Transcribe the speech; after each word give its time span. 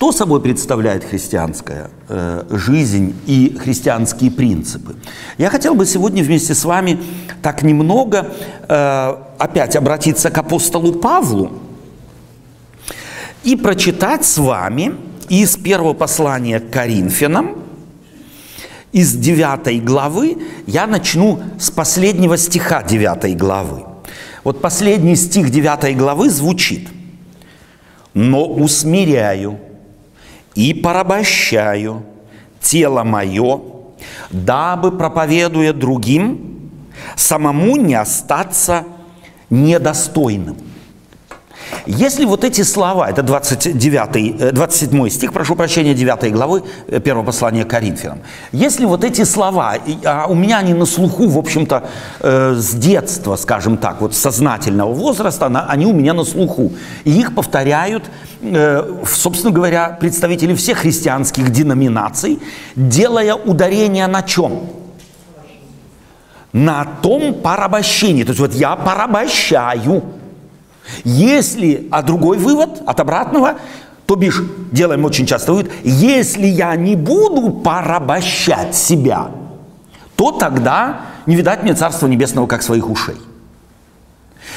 Что 0.00 0.12
собой 0.12 0.40
представляет 0.40 1.04
христианская 1.04 1.90
э, 2.08 2.44
жизнь 2.48 3.14
и 3.26 3.54
христианские 3.62 4.30
принципы? 4.30 4.96
Я 5.36 5.50
хотел 5.50 5.74
бы 5.74 5.84
сегодня 5.84 6.24
вместе 6.24 6.54
с 6.54 6.64
вами 6.64 6.98
так 7.42 7.62
немного 7.62 8.32
э, 8.66 9.14
опять 9.36 9.76
обратиться 9.76 10.30
к 10.30 10.38
апостолу 10.38 10.94
Павлу 10.94 11.52
и 13.44 13.56
прочитать 13.56 14.24
с 14.24 14.38
вами 14.38 14.94
из 15.28 15.58
первого 15.58 15.92
послания 15.92 16.60
к 16.60 16.70
Коринфянам, 16.70 17.58
из 18.92 19.12
9 19.12 19.84
главы, 19.84 20.38
я 20.66 20.86
начну 20.86 21.42
с 21.58 21.70
последнего 21.70 22.38
стиха 22.38 22.82
9 22.82 23.36
главы. 23.36 23.84
Вот 24.44 24.62
последний 24.62 25.16
стих 25.16 25.50
9 25.50 25.94
главы 25.98 26.30
звучит 26.30 26.88
«Но 28.14 28.46
усмиряю 28.46 29.60
и 30.54 30.74
порабощаю 30.74 32.02
тело 32.60 33.04
мое, 33.04 33.60
дабы, 34.30 34.92
проповедуя 34.92 35.72
другим, 35.72 36.70
самому 37.16 37.76
не 37.76 37.94
остаться 37.94 38.84
недостойным». 39.48 40.69
Если 41.86 42.24
вот 42.24 42.44
эти 42.44 42.62
слова, 42.62 43.08
это 43.08 43.22
29, 43.22 44.54
27 44.54 45.06
э, 45.06 45.10
стих, 45.10 45.32
прошу 45.32 45.56
прощения, 45.56 45.94
9 45.94 46.32
главы 46.32 46.62
э, 46.88 47.00
первого 47.00 47.24
послания 47.24 47.64
к 47.64 47.68
Коринфянам, 47.68 48.18
если 48.52 48.84
вот 48.84 49.04
эти 49.04 49.24
слова, 49.24 49.76
а 50.04 50.26
у 50.28 50.34
меня 50.34 50.58
они 50.58 50.74
на 50.74 50.86
слуху, 50.86 51.28
в 51.28 51.38
общем-то, 51.38 51.84
э, 52.20 52.54
с 52.56 52.74
детства, 52.74 53.36
скажем 53.36 53.76
так, 53.76 54.00
вот 54.00 54.14
сознательного 54.14 54.92
возраста, 54.92 55.46
они 55.68 55.86
у 55.86 55.92
меня 55.92 56.14
на 56.14 56.24
слуху, 56.24 56.72
и 57.04 57.10
их 57.10 57.34
повторяют, 57.34 58.04
собственно 59.06 59.52
говоря, 59.52 59.96
представители 60.00 60.54
всех 60.54 60.78
христианских 60.78 61.50
деноминаций, 61.50 62.38
делая 62.76 63.34
ударение 63.34 64.06
на 64.06 64.22
чем? 64.22 64.60
На 66.52 66.84
том 67.02 67.34
порабощении. 67.34 68.24
То 68.24 68.30
есть 68.30 68.40
вот 68.40 68.54
я 68.54 68.76
порабощаю– 68.76 70.02
если, 71.04 71.88
а 71.90 72.02
другой 72.02 72.38
вывод 72.38 72.82
от 72.86 73.00
обратного, 73.00 73.56
то 74.06 74.16
бишь, 74.16 74.42
делаем 74.72 75.04
очень 75.04 75.26
часто 75.26 75.52
вывод, 75.52 75.70
если 75.84 76.46
я 76.46 76.74
не 76.76 76.96
буду 76.96 77.50
порабощать 77.50 78.74
себя, 78.74 79.30
то 80.16 80.32
тогда 80.32 81.02
не 81.26 81.36
видать 81.36 81.62
мне 81.62 81.74
Царства 81.74 82.06
Небесного 82.06 82.46
как 82.46 82.62
своих 82.62 82.90
ушей. 82.90 83.16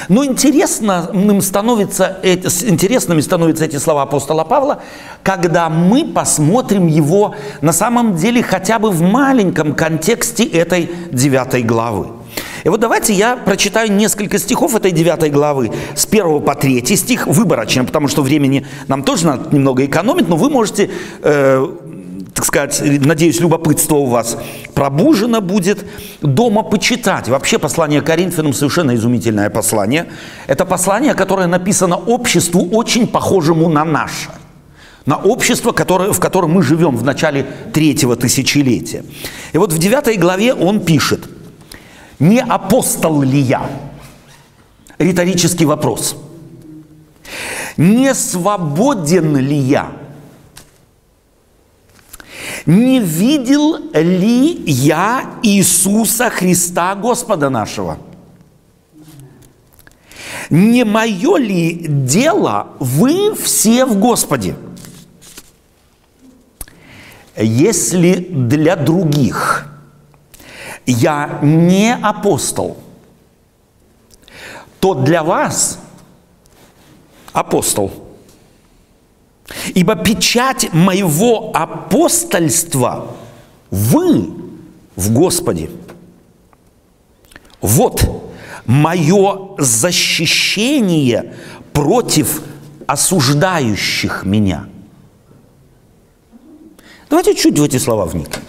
Но 0.10 0.26
интересным 0.26 1.42
становится, 1.42 2.18
интересными 2.24 3.22
становятся 3.22 3.66
эти 3.66 3.78
слова 3.78 4.04
апостола 4.04 4.44
Павла, 4.44 4.82
когда 5.22 5.70
мы 5.70 6.06
посмотрим 6.06 6.88
его 6.88 7.36
на 7.62 7.74
самом 7.74 8.16
деле 8.16 8.42
хотя 8.42 8.80
бы 8.80 8.90
в 8.90 9.02
маленьком 9.02 9.76
контексте 9.76 10.46
этой 10.46 10.92
девятой 11.12 11.62
главы. 11.62 12.08
И 12.64 12.70
вот 12.70 12.80
давайте 12.80 13.14
я 13.14 13.36
прочитаю 13.36 13.92
несколько 13.92 14.40
стихов 14.40 14.76
этой 14.76 14.92
9 14.92 15.32
главы, 15.34 15.72
с 15.96 16.06
1 16.06 16.42
по 16.42 16.56
3 16.56 16.96
стих, 16.96 17.28
выборочно, 17.28 17.84
потому 17.84 18.08
что 18.08 18.22
времени 18.22 18.66
нам 18.88 19.04
тоже 19.04 19.26
надо 19.26 19.54
немного 19.54 19.86
экономить, 19.86 20.30
но 20.30 20.38
вы 20.38 20.50
можете, 20.50 20.90
э, 21.22 21.68
так 22.34 22.46
сказать, 22.46 22.82
надеюсь, 22.82 23.42
любопытство 23.42 23.98
у 23.98 24.06
вас 24.06 24.38
пробужено 24.74 25.42
будет, 25.42 25.86
дома 26.22 26.64
почитать. 26.64 27.28
Вообще 27.28 27.60
послание 27.60 28.02
Коринфянам 28.02 28.54
совершенно 28.54 28.96
изумительное 28.96 29.50
послание. 29.50 30.06
Это 30.48 30.64
послание, 30.66 31.16
которое 31.16 31.48
написано 31.48 31.98
обществу, 31.98 32.66
очень 32.72 33.08
похожему 33.08 33.70
на 33.70 33.84
наше 33.84 34.30
на 35.06 35.18
общество, 35.18 35.74
которое, 35.74 36.14
в 36.14 36.20
котором 36.22 36.52
мы 36.52 36.64
живем 36.64 36.96
в 36.96 37.04
начале 37.04 37.46
третьего 37.74 38.16
тысячелетия. 38.16 39.04
И 39.52 39.58
вот 39.58 39.74
в 39.74 39.78
девятой 39.78 40.16
главе 40.16 40.54
он 40.54 40.80
пишет– 40.80 41.26
не 42.24 42.40
апостол 42.40 43.22
ли 43.22 43.40
я? 43.40 43.70
Риторический 44.98 45.66
вопрос. 45.66 46.16
Не 47.76 48.14
свободен 48.14 49.36
ли 49.36 49.58
я? 49.58 49.92
Не 52.66 53.02
видел 53.02 53.78
ли 53.94 54.64
я 54.66 55.32
Иисуса 55.44 56.30
Христа 56.30 56.96
Господа 56.96 57.50
нашего? 57.50 57.98
Не 60.50 60.86
мое 60.86 61.38
ли 61.38 61.86
дело 61.88 62.68
вы 62.80 63.36
все 63.36 63.86
в 63.86 64.00
Господе? 64.00 64.56
Если 67.36 68.16
для 68.16 68.78
других– 68.78 69.68
я 70.86 71.40
не 71.42 71.96
апостол, 71.96 72.78
то 74.80 74.94
для 74.94 75.24
вас 75.24 75.80
апостол. 77.32 77.92
Ибо 79.76 79.96
печать 79.96 80.74
моего 80.74 81.52
апостольства 81.54 83.16
вы 83.70 84.34
в 84.96 85.12
Господе. 85.12 85.70
Вот 87.62 88.34
мое 88.66 89.56
защищение 89.58 91.34
против 91.72 92.42
осуждающих 92.88 94.24
меня. 94.24 94.68
Давайте 97.10 97.36
чуть 97.36 97.58
в 97.58 97.64
эти 97.64 97.78
слова 97.78 98.06
вникнем. 98.06 98.42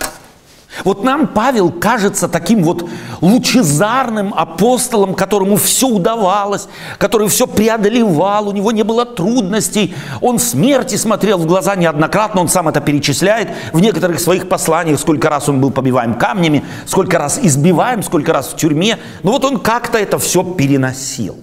Вот 0.82 1.04
нам 1.04 1.28
Павел 1.28 1.70
кажется 1.70 2.28
таким 2.28 2.64
вот 2.64 2.88
лучезарным 3.20 4.34
апостолом, 4.34 5.14
которому 5.14 5.56
все 5.56 5.86
удавалось, 5.86 6.66
который 6.98 7.28
все 7.28 7.46
преодолевал, 7.46 8.48
у 8.48 8.52
него 8.52 8.72
не 8.72 8.82
было 8.82 9.06
трудностей, 9.06 9.94
он 10.20 10.38
смерти 10.38 10.96
смотрел 10.96 11.38
в 11.38 11.46
глаза 11.46 11.76
неоднократно, 11.76 12.40
он 12.40 12.48
сам 12.48 12.68
это 12.68 12.80
перечисляет 12.80 13.50
в 13.72 13.80
некоторых 13.80 14.18
своих 14.18 14.48
посланиях, 14.48 14.98
сколько 14.98 15.30
раз 15.30 15.48
он 15.48 15.60
был 15.60 15.70
побиваем 15.70 16.14
камнями, 16.14 16.64
сколько 16.86 17.18
раз 17.18 17.38
избиваем, 17.40 18.02
сколько 18.02 18.32
раз 18.32 18.48
в 18.48 18.56
тюрьме. 18.56 18.98
Но 19.22 19.32
вот 19.32 19.44
он 19.44 19.58
как-то 19.58 19.98
это 19.98 20.18
все 20.18 20.42
переносил. 20.42 21.36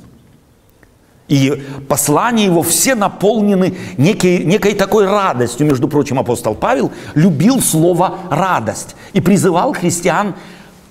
И 1.32 1.64
послания 1.88 2.44
его 2.44 2.62
все 2.62 2.94
наполнены 2.94 3.74
некой, 3.98 4.44
некой 4.44 4.74
такой 4.74 5.06
радостью. 5.06 5.66
Между 5.66 5.88
прочим, 5.88 6.20
апостол 6.20 6.56
Павел 6.56 6.92
любил 7.16 7.62
слово 7.62 8.18
«радость» 8.30 8.98
и 9.14 9.22
призывал 9.22 9.72
христиан 9.72 10.36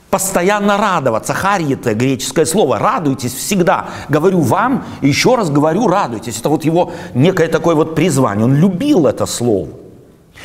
постоянно 0.08 0.78
радоваться. 0.78 1.34
Харьете, 1.34 1.92
греческое 1.92 2.46
слово, 2.46 2.78
радуйтесь 2.78 3.34
всегда. 3.34 3.90
Говорю 4.08 4.40
вам, 4.40 4.86
еще 5.02 5.34
раз 5.34 5.50
говорю, 5.50 5.88
радуйтесь. 5.88 6.38
Это 6.38 6.48
вот 6.48 6.64
его 6.64 6.94
некое 7.12 7.48
такое 7.48 7.74
вот 7.74 7.94
призвание. 7.94 8.46
Он 8.46 8.54
любил 8.56 9.06
это 9.06 9.26
слово. 9.26 9.68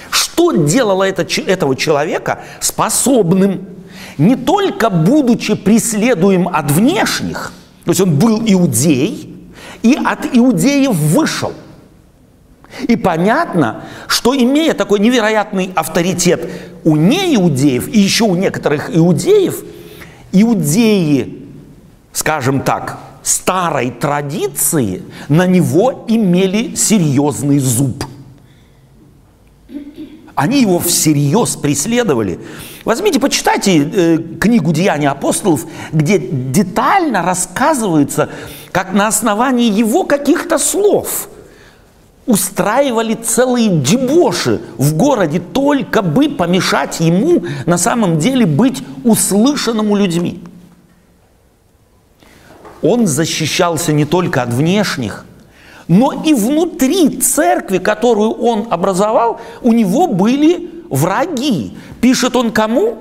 Что 0.09 0.51
делало 0.51 1.03
это, 1.03 1.25
этого 1.49 1.73
человека 1.77 2.39
способным, 2.59 3.65
не 4.17 4.35
только 4.35 4.89
будучи 4.89 5.55
преследуем 5.55 6.49
от 6.49 6.69
внешних, 6.69 7.53
то 7.85 7.91
есть 7.91 8.01
он 8.01 8.19
был 8.19 8.41
иудей, 8.45 9.34
и 9.85 9.95
от 10.03 10.25
иудеев 10.35 10.95
вышел. 10.95 11.53
И 12.87 12.95
понятно, 12.95 13.83
что 14.07 14.35
имея 14.35 14.73
такой 14.73 14.99
невероятный 14.99 15.71
авторитет 15.75 16.49
у 16.83 16.95
неиудеев 16.95 17.87
и 17.87 17.99
еще 17.99 18.23
у 18.23 18.35
некоторых 18.35 18.89
иудеев, 18.95 19.63
иудеи, 20.31 21.45
скажем 22.11 22.61
так, 22.61 22.97
старой 23.21 23.91
традиции 23.91 25.03
на 25.29 25.45
него 25.45 26.05
имели 26.07 26.73
серьезный 26.73 27.59
зуб. 27.59 28.05
Они 30.33 30.61
его 30.61 30.79
всерьез 30.79 31.55
преследовали. 31.55 32.39
Возьмите, 32.85 33.19
почитайте 33.19 33.77
э, 33.77 34.17
книгу 34.39 34.73
«Деяния 34.73 35.09
апостолов», 35.09 35.65
где 35.93 36.17
детально 36.19 37.21
рассказывается 37.21 38.29
как 38.75 38.91
на 38.91 39.07
основании 39.07 39.71
его 39.71 40.03
каких-то 40.03 40.57
слов 40.57 41.29
устраивали 42.25 43.13
целые 43.13 43.69
дебоши 43.69 44.59
в 44.77 44.97
городе, 44.97 45.39
только 45.39 46.01
бы 46.01 46.27
помешать 46.27 46.99
ему 46.99 47.45
на 47.65 47.77
самом 47.77 48.19
деле 48.19 48.45
быть 48.45 48.83
услышанному 49.05 49.95
людьми. 49.95 50.43
Он 52.81 53.07
защищался 53.07 53.93
не 53.93 54.03
только 54.03 54.41
от 54.41 54.49
внешних, 54.49 55.23
но 55.87 56.11
и 56.11 56.33
внутри 56.33 57.21
церкви, 57.21 57.77
которую 57.77 58.31
он 58.31 58.67
образовал, 58.71 59.39
у 59.61 59.71
него 59.71 60.07
были 60.07 60.69
враги. 60.89 61.77
Пишет 62.01 62.35
он 62.35 62.51
кому? 62.51 62.97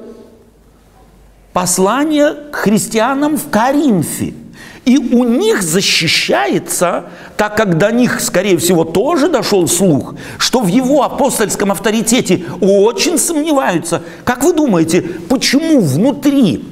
Послание 1.52 2.34
к 2.52 2.54
христианам 2.54 3.36
в 3.36 3.50
Коринфе– 3.50 4.34
И 4.84 4.98
у 4.98 5.24
них 5.24 5.62
защищается, 5.62 7.04
так 7.36 7.56
как 7.56 7.78
до 7.78 7.90
них, 7.90 8.20
скорее 8.20 8.58
всего, 8.58 8.84
тоже 8.84 9.28
дошел 9.28 9.66
слух, 9.66 10.14
что 10.36 10.60
в 10.60 10.66
его 10.66 11.02
апостольском 11.02 11.72
авторитете 11.72 12.44
очень 12.60 13.18
сомневаются. 13.18 14.02
Как 14.24 14.44
вы 14.44 14.52
думаете, 14.52 15.00
почему 15.00 15.80
внутри 15.80 16.64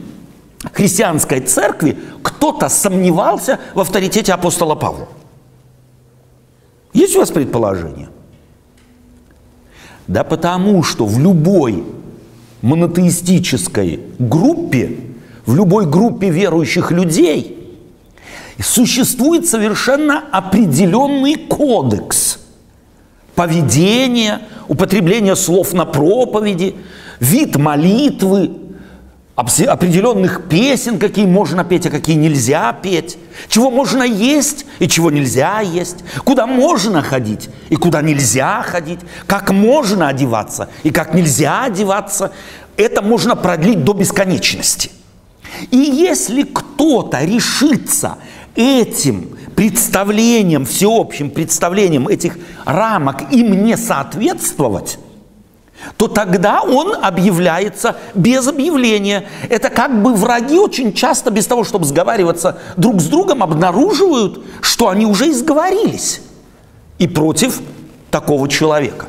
христианской 0.72 1.40
церкви 1.40 1.96
кто-то 2.22 2.68
сомневался 2.68 3.58
в 3.74 3.80
авторитете 3.80 4.34
апостола 4.34 4.74
Павла? 4.74 5.08
Есть 6.92 7.16
у 7.16 7.20
вас 7.20 7.30
предположение? 7.30 8.10
Да 10.06 10.22
потому 10.22 10.82
что 10.82 11.06
в 11.06 11.18
любой 11.18 11.82
монотеистической 12.60 14.00
группе, 14.18 14.98
в 15.46 15.56
любой 15.56 15.86
группе 15.86 16.28
верующих 16.28 16.92
людей 16.92 17.61
существует 18.60 19.46
совершенно 19.46 20.24
определенный 20.30 21.36
кодекс 21.36 22.38
поведения, 23.34 24.42
употребления 24.68 25.36
слов 25.36 25.72
на 25.72 25.84
проповеди, 25.84 26.76
вид 27.20 27.56
молитвы, 27.56 28.50
определенных 29.34 30.48
песен, 30.48 30.98
какие 30.98 31.24
можно 31.24 31.64
петь, 31.64 31.86
а 31.86 31.90
какие 31.90 32.16
нельзя 32.16 32.72
петь, 32.74 33.16
чего 33.48 33.70
можно 33.70 34.02
есть 34.02 34.66
и 34.78 34.86
чего 34.86 35.10
нельзя 35.10 35.60
есть, 35.60 35.98
куда 36.24 36.46
можно 36.46 37.02
ходить 37.02 37.48
и 37.70 37.76
куда 37.76 38.02
нельзя 38.02 38.62
ходить, 38.62 39.00
как 39.26 39.50
можно 39.50 40.08
одеваться 40.08 40.68
и 40.82 40.90
как 40.90 41.14
нельзя 41.14 41.64
одеваться. 41.64 42.32
Это 42.76 43.00
можно 43.00 43.34
продлить 43.34 43.84
до 43.84 43.94
бесконечности. 43.94 44.90
И 45.70 45.76
если 45.76 46.42
кто-то 46.42 47.24
решится 47.24 48.18
этим 48.54 49.36
представлением, 49.54 50.64
всеобщим 50.64 51.30
представлением 51.30 52.08
этих 52.08 52.38
рамок 52.64 53.32
им 53.32 53.64
не 53.64 53.76
соответствовать, 53.76 54.98
то 55.96 56.08
тогда 56.08 56.62
он 56.62 56.94
объявляется 56.94 57.96
без 58.14 58.46
объявления. 58.46 59.24
Это 59.48 59.68
как 59.68 60.02
бы 60.02 60.14
враги 60.14 60.58
очень 60.58 60.92
часто, 60.92 61.30
без 61.30 61.46
того, 61.46 61.64
чтобы 61.64 61.84
сговариваться 61.84 62.58
друг 62.76 63.00
с 63.00 63.06
другом, 63.06 63.42
обнаруживают, 63.42 64.44
что 64.60 64.88
они 64.88 65.06
уже 65.06 65.30
изговорились 65.30 66.20
и 66.98 67.08
против 67.08 67.60
такого 68.10 68.48
человека. 68.48 69.06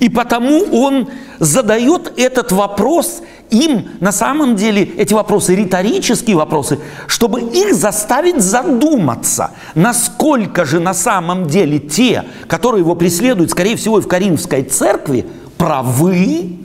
И 0.00 0.08
потому 0.08 0.64
он 0.72 1.08
задает 1.38 2.14
этот 2.16 2.52
вопрос 2.52 3.22
им, 3.50 3.90
на 4.00 4.12
самом 4.12 4.56
деле, 4.56 4.82
эти 4.82 5.12
вопросы 5.12 5.54
риторические 5.54 6.36
вопросы, 6.36 6.78
чтобы 7.06 7.42
их 7.42 7.74
заставить 7.74 8.40
задуматься, 8.40 9.50
насколько 9.74 10.64
же 10.64 10.80
на 10.80 10.94
самом 10.94 11.48
деле 11.48 11.78
те, 11.78 12.24
которые 12.46 12.80
его 12.80 12.94
преследуют, 12.94 13.50
скорее 13.50 13.76
всего, 13.76 13.98
и 13.98 14.02
в 14.02 14.08
Каримской 14.08 14.62
церкви, 14.62 15.26
правы 15.58 16.60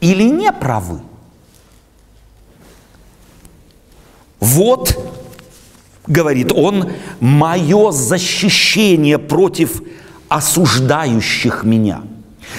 или 0.00 0.24
не 0.24 0.50
правы. 0.50 1.00
Вот, 4.40 4.98
говорит 6.06 6.52
он, 6.52 6.90
мое 7.20 7.92
защищение 7.92 9.18
против 9.18 9.82
осуждающих 10.28 11.62
меня. 11.62 12.02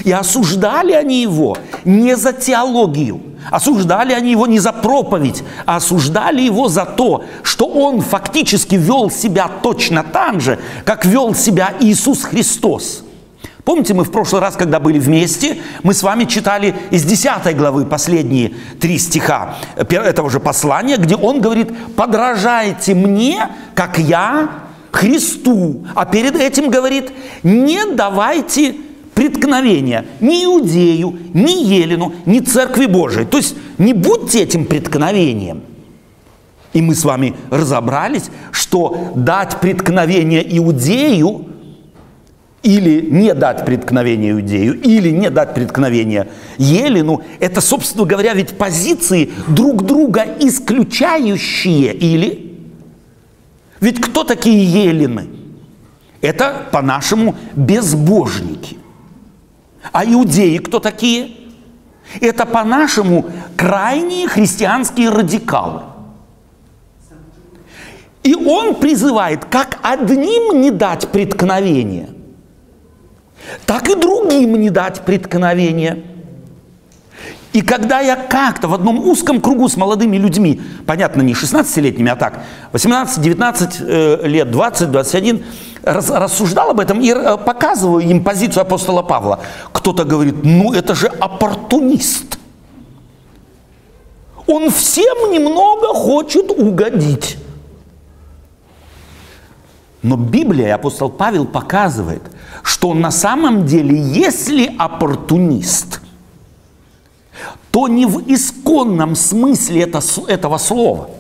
И 0.04 0.12
осуждали 0.12 0.94
они 0.94 1.22
его 1.22 1.58
не 1.86 2.16
за 2.16 2.34
теологию, 2.34 3.22
осуждали 3.52 4.14
они 4.14 4.32
его 4.32 4.48
не 4.48 4.60
за 4.60 4.72
проповедь, 4.72 5.44
а 5.66 5.78
осуждали 5.78 6.42
его 6.42 6.68
за 6.68 6.86
то, 6.86 7.24
что 7.44 7.66
он 7.66 8.02
фактически 8.02 8.76
вел 8.76 9.10
себя 9.10 9.50
точно 9.64 10.04
так 10.04 10.42
же, 10.42 10.60
как 10.86 11.06
вел 11.06 11.34
себя 11.34 11.74
Иисус 11.80 12.24
Христос– 12.24 13.04
Помните, 13.68 13.94
мы 13.94 14.06
в 14.06 14.12
прошлый 14.12 14.42
раз, 14.42 14.56
когда 14.56 14.80
были 14.80 14.98
вместе, 14.98 15.58
мы 15.84 15.94
с 15.94 16.02
вами 16.02 16.24
читали 16.24 16.74
из 16.90 17.04
10 17.04 17.54
главы 17.58 17.86
последние 17.86 18.54
три 18.80 18.98
стиха 18.98 19.56
этого 19.76 20.30
же 20.30 20.40
послания, 20.40 20.96
где 20.96 21.18
он 21.18 21.42
говорит, 21.42 21.74
подражайте 21.98 22.96
мне, 22.96 23.50
как 23.76 24.00
я 24.00 24.52
Христу. 24.94 25.86
А 25.96 26.06
перед 26.06 26.38
этим 26.38 26.70
говорит, 26.70 27.12
не 27.44 27.84
давайте 27.94 28.78
преткновения 29.28 30.06
ни 30.20 30.46
Иудею, 30.46 31.18
ни 31.34 31.64
Елену, 31.64 32.14
ни 32.26 32.40
Церкви 32.40 32.86
Божией. 32.86 33.26
То 33.26 33.38
есть 33.38 33.56
не 33.78 33.94
будьте 33.94 34.44
этим 34.44 34.66
преткновением. 34.66 35.62
И 36.74 36.82
мы 36.82 36.96
с 36.96 37.04
вами 37.04 37.36
разобрались, 37.50 38.30
что 38.52 39.12
дать 39.16 39.60
преткновение 39.60 40.46
Иудею 40.58 41.46
или 42.64 43.02
не 43.10 43.34
дать 43.34 43.66
преткновение 43.66 44.32
Иудею, 44.32 44.80
или 44.82 45.10
не 45.10 45.30
дать 45.30 45.54
преткновение 45.54 46.28
Елену, 46.58 47.22
это, 47.40 47.62
собственно 47.62 48.06
говоря, 48.06 48.34
ведь 48.34 48.58
позиции 48.58 49.32
друг 49.48 49.84
друга 49.86 50.26
исключающие, 50.40 51.94
или? 51.94 52.58
Ведь 53.80 54.02
кто 54.02 54.24
такие 54.24 54.64
Елены? 54.66 55.28
Это, 56.22 56.68
по-нашему, 56.72 57.36
безбожники. 57.56 58.78
А 59.92 60.06
иудеи 60.06 60.58
кто 60.58 60.80
такие? 60.80 61.32
Это, 62.22 62.46
по-нашему, 62.46 63.26
крайние 63.56 64.28
христианские 64.28 65.10
радикалы. 65.10 65.82
И 68.24 68.36
он 68.36 68.76
призывает 68.76 69.46
как 69.46 69.80
одним 69.84 70.62
не 70.62 70.72
дать 70.72 71.08
преткновения– 71.10 72.10
так 73.66 73.90
и 73.90 73.96
другим 73.96 74.60
не 74.60 74.70
дать 74.70 75.02
преткновения. 75.02 76.04
И 77.54 77.62
когда 77.62 78.02
я 78.02 78.16
как-то 78.16 78.68
в 78.68 78.74
одном 78.74 79.00
узком 79.00 79.42
кругу 79.42 79.70
с 79.70 79.78
молодыми 79.78 80.18
людьми, 80.18 80.62
понятно, 80.86 81.22
не 81.22 81.34
16-летними, 81.34 82.12
а 82.12 82.16
так, 82.16 82.44
18, 82.74 83.22
19 83.22 83.78
э, 83.80 84.28
лет, 84.28 84.52
20, 84.52 84.92
21, 84.92 85.44
раз, 85.84 86.10
рассуждал 86.10 86.72
об 86.72 86.80
этом 86.80 87.00
и 87.00 87.10
э, 87.10 87.38
показываю 87.38 88.04
им 88.04 88.24
позицию 88.24 88.62
апостола 88.62 89.02
Павла. 89.02 89.40
Кто-то 89.72 90.04
говорит, 90.04 90.44
ну 90.44 90.74
это 90.74 90.94
же 90.94 91.08
оппортунист. 91.08 92.38
Он 94.46 94.70
всем 94.70 95.32
немного 95.32 95.94
хочет 95.94 96.52
угодить. 96.52 97.38
Но 100.04 100.16
Библия, 100.16 100.76
апостол 100.76 101.10
Павел 101.10 101.46
показывает, 101.46 102.22
что 102.64 102.94
на 102.94 103.12
самом 103.12 103.66
деле, 103.66 103.98
если 103.98 104.74
оппортунист, 104.78 106.02
то 107.78 107.88
не 107.88 108.08
в 108.08 108.24
исконном 108.26 109.16
смысле 109.16 109.84
это, 109.84 110.02
этого 110.28 110.58
слова. 110.58 111.12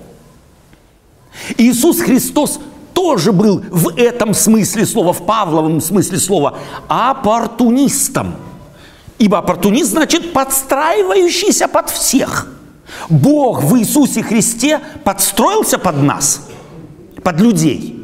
Иисус 1.55 1.99
Христос 1.99 2.59
тоже 2.95 3.31
был 3.31 3.61
в 3.69 3.95
этом 3.95 4.33
смысле 4.33 4.87
слова, 4.87 5.13
в 5.13 5.23
Павловом 5.23 5.79
смысле 5.81 6.17
слова, 6.17 6.57
оппортунистом. 6.87 8.37
Ибо 9.19 9.37
оппортунист 9.37 9.91
значит 9.91 10.33
подстраивающийся 10.33 11.67
под 11.67 11.91
всех. 11.91 12.51
Бог 13.07 13.61
в 13.61 13.77
Иисусе 13.77 14.23
Христе 14.23 14.81
подстроился 15.03 15.77
под 15.77 16.01
нас, 16.01 16.41
под 17.23 17.39
людей– 17.39 17.93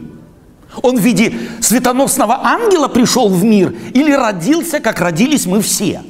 он 0.81 0.97
в 0.97 1.01
виде 1.01 1.33
светоносного 1.59 2.39
ангела 2.43 2.87
пришел 2.87 3.29
в 3.29 3.43
мир 3.43 3.75
или 3.93 4.11
родился, 4.11 4.79
как 4.79 5.01
родились 5.01 5.45
мы 5.45 5.61
все. 5.61 6.01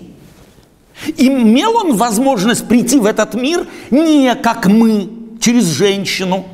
Имел 1.18 1.76
он 1.76 1.96
возможность 1.96 2.68
прийти 2.68 3.00
в 3.00 3.06
этот 3.06 3.34
мир 3.34 3.66
не 3.92 4.36
как 4.36 4.68
мы, 4.68 5.10
через 5.40 5.66
женщину, 5.66 6.46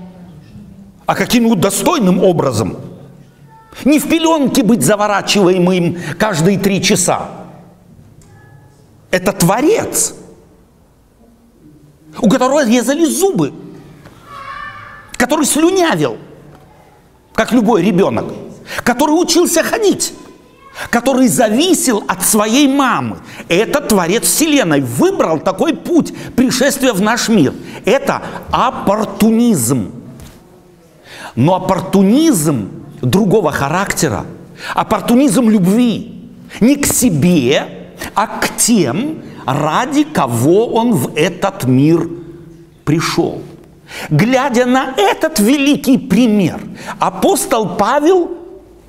а 1.06 1.15
каким-нибудь 1.15 1.60
достойным 1.60 2.24
образом. 2.24 2.77
Не 3.86 4.00
в 4.00 4.10
пеленке 4.10 4.63
быть 4.63 4.82
заворачиваемым 4.82 5.98
каждые 6.18 6.60
три 6.60 6.82
часа. 6.82 7.29
Это 9.12 9.32
Творец, 9.32 10.15
у 12.20 12.29
которого 12.29 12.65
резали 12.65 13.06
зубы, 13.06 13.53
который 15.18 15.46
слюнявил– 15.46 16.18
как 17.39 17.53
любой 17.53 17.82
ребенок, 17.84 18.25
который 18.84 19.12
учился 19.12 19.63
ходить, 19.63 20.13
который 20.89 21.27
зависел 21.27 22.03
от 22.07 22.24
своей 22.24 22.67
мамы. 22.67 23.17
Это 23.48 23.81
Творец 23.81 24.24
Вселенной 24.24 24.81
выбрал 24.81 25.39
такой 25.39 25.74
путь 25.74 26.13
пришествия 26.36 26.93
в 26.93 27.01
наш 27.01 27.29
мир. 27.29 27.53
Это 27.86 28.21
оппортунизм. 28.51 29.91
Но 31.36 31.55
оппортунизм 31.55 32.69
другого 33.01 33.51
характера, 33.51 34.25
оппортунизм 34.74 35.50
любви 35.50 36.29
не 36.59 36.75
к 36.75 36.86
себе, 36.86 37.93
а 38.15 38.27
к 38.27 38.55
тем, 38.57 39.21
ради 39.45 40.03
кого 40.03 40.67
он 40.67 40.93
в 40.93 41.15
этот 41.15 41.65
мир 41.65 42.09
пришел. 42.86 43.41
глядя 44.09 44.65
на 44.65 44.93
этот 44.98 45.39
великий 45.39 45.98
пример, 45.98 46.59
апостол 47.00 47.75
Павел 47.75 48.31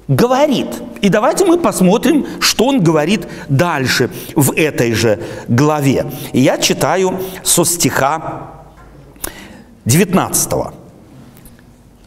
говорит. 0.08 0.68
И 1.02 1.08
давайте 1.08 1.44
мы 1.44 1.58
посмотрим, 1.58 2.26
что 2.40 2.66
он 2.66 2.82
говорит 2.82 3.26
дальше 3.48 4.10
в 4.34 4.52
этой 4.52 4.92
же 4.92 5.18
главе. 5.48 6.06
Я 6.32 6.58
читаю 6.58 7.18
со 7.42 7.64
стиха 7.64 8.64
19. 9.86 10.52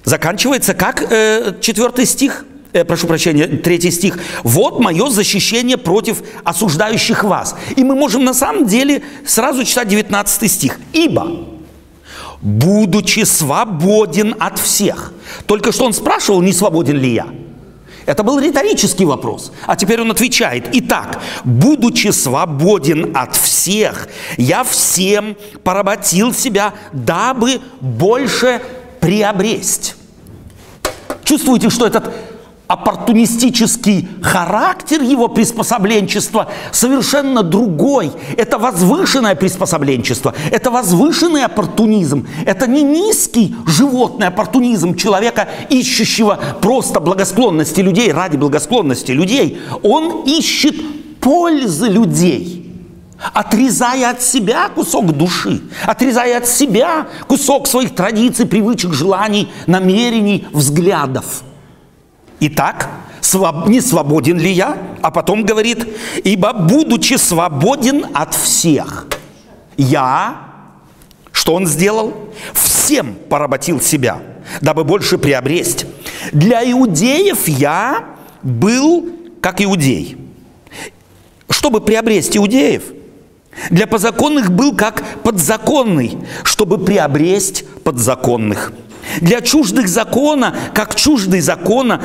Заканчивается 0.03 0.73
как 0.73 1.01
э, 1.01 1.55
четвертый 1.61 2.05
стих? 2.05 2.45
Э, 2.73 2.83
прошу 2.83 3.07
прощения, 3.07 3.47
третий 3.47 3.89
стих. 3.89 4.19
«Вот 4.43 4.79
мое 4.79 5.09
защищение 5.09 5.77
против 5.77 6.21
осуждающих 6.43 7.23
вас». 7.23 7.55
И 7.75 7.83
мы 7.83 7.95
можем 7.95 8.23
на 8.23 8.33
самом 8.33 8.67
деле 8.67 9.01
сразу 9.25 9.63
читать 9.63 9.87
19 9.87 10.51
стих. 10.51 10.79
«Ибо, 10.91 11.45
будучи 12.41 13.23
свободен 13.23 14.35
от 14.39 14.59
всех». 14.59 15.13
Только 15.45 15.71
что 15.71 15.85
он 15.85 15.93
спрашивал, 15.93 16.41
не 16.41 16.53
свободен 16.53 16.97
ли 16.97 17.13
я– 17.13 17.27
это 18.05 18.23
был 18.23 18.39
риторический 18.39 19.05
вопрос. 19.05 19.51
А 19.65 19.75
теперь 19.75 20.01
он 20.01 20.11
отвечает. 20.11 20.69
Итак, 20.73 21.21
будучи 21.43 22.09
свободен 22.09 23.15
от 23.15 23.35
всех, 23.35 24.07
я 24.37 24.63
всем 24.63 25.35
поработил 25.63 26.33
себя, 26.33 26.73
дабы 26.91 27.61
больше 27.81 28.61
приобресть. 28.99 29.95
Чувствуете, 31.23 31.69
что 31.69 31.87
этот 31.87 32.13
оппортунистический 32.73 34.07
характер 34.21 35.01
его 35.03 35.27
приспособленчества 35.27 36.49
совершенно 36.71 37.43
другой. 37.43 38.11
Это 38.35 38.57
возвышенное 38.57 39.35
приспособленчество, 39.35 40.33
это 40.51 40.71
возвышенный 40.71 41.45
оппортунизм, 41.45 42.27
это 42.45 42.67
не 42.67 42.81
низкий 42.81 43.55
животный 43.67 44.27
оппортунизм 44.27 44.95
человека, 44.95 45.47
ищущего 45.69 46.39
просто 46.61 46.99
благосклонности 46.99 47.81
людей 47.81 48.11
ради 48.11 48.37
благосклонности 48.37 49.11
людей. 49.11 49.59
Он 49.83 50.23
ищет 50.25 50.75
пользы 51.19 51.87
людей 51.87 52.59
отрезая 53.33 54.09
от 54.09 54.21
себя 54.21 54.67
кусок 54.67 55.13
души, 55.13 55.61
отрезая 55.85 56.39
от 56.39 56.47
себя 56.47 57.07
кусок 57.25 57.67
своих 57.67 57.95
традиций, 57.95 58.45
привычек, 58.45 58.91
желаний, 58.91 59.47
намерений, 59.65 60.45
взглядов– 60.51 61.43
Итак, 62.45 62.89
своб... 63.21 63.69
не 63.69 63.79
свободен 63.79 64.37
ли 64.37 64.51
я? 64.51 64.77
А 65.01 65.11
потом 65.11 65.45
говорит, 65.45 65.87
ибо 66.25 66.51
будучи 66.51 67.13
свободен 67.13 68.05
от 68.13 68.35
всех, 68.35 69.07
я, 69.77 70.35
что 71.31 71.55
он 71.55 71.65
сделал? 71.65 72.13
Всем 72.53 73.15
поработил 73.29 73.79
себя, 73.79 74.19
дабы 74.59 74.83
больше 74.83 75.17
приобресть. 75.17 75.85
Для 76.33 76.69
иудеев 76.69 77.47
я 77.47 78.09
был 78.41 79.09
как 79.39 79.61
иудей. 79.61 80.17
Чтобы 81.49 81.79
приобрести 81.79 82.39
иудеев, 82.39 82.83
для 83.69 83.87
подзаконных 83.87 84.51
был 84.51 84.75
как 84.75 85.01
подзаконный, 85.23 86.17
чтобы 86.43 86.77
приобрести 86.77 87.63
подзаконных. 87.85 88.73
Для 89.21 89.39
чуждых 89.41 89.87
закона, 89.87 90.55
как 90.73 90.95
чуждый 90.95 91.39
закона, 91.39 92.01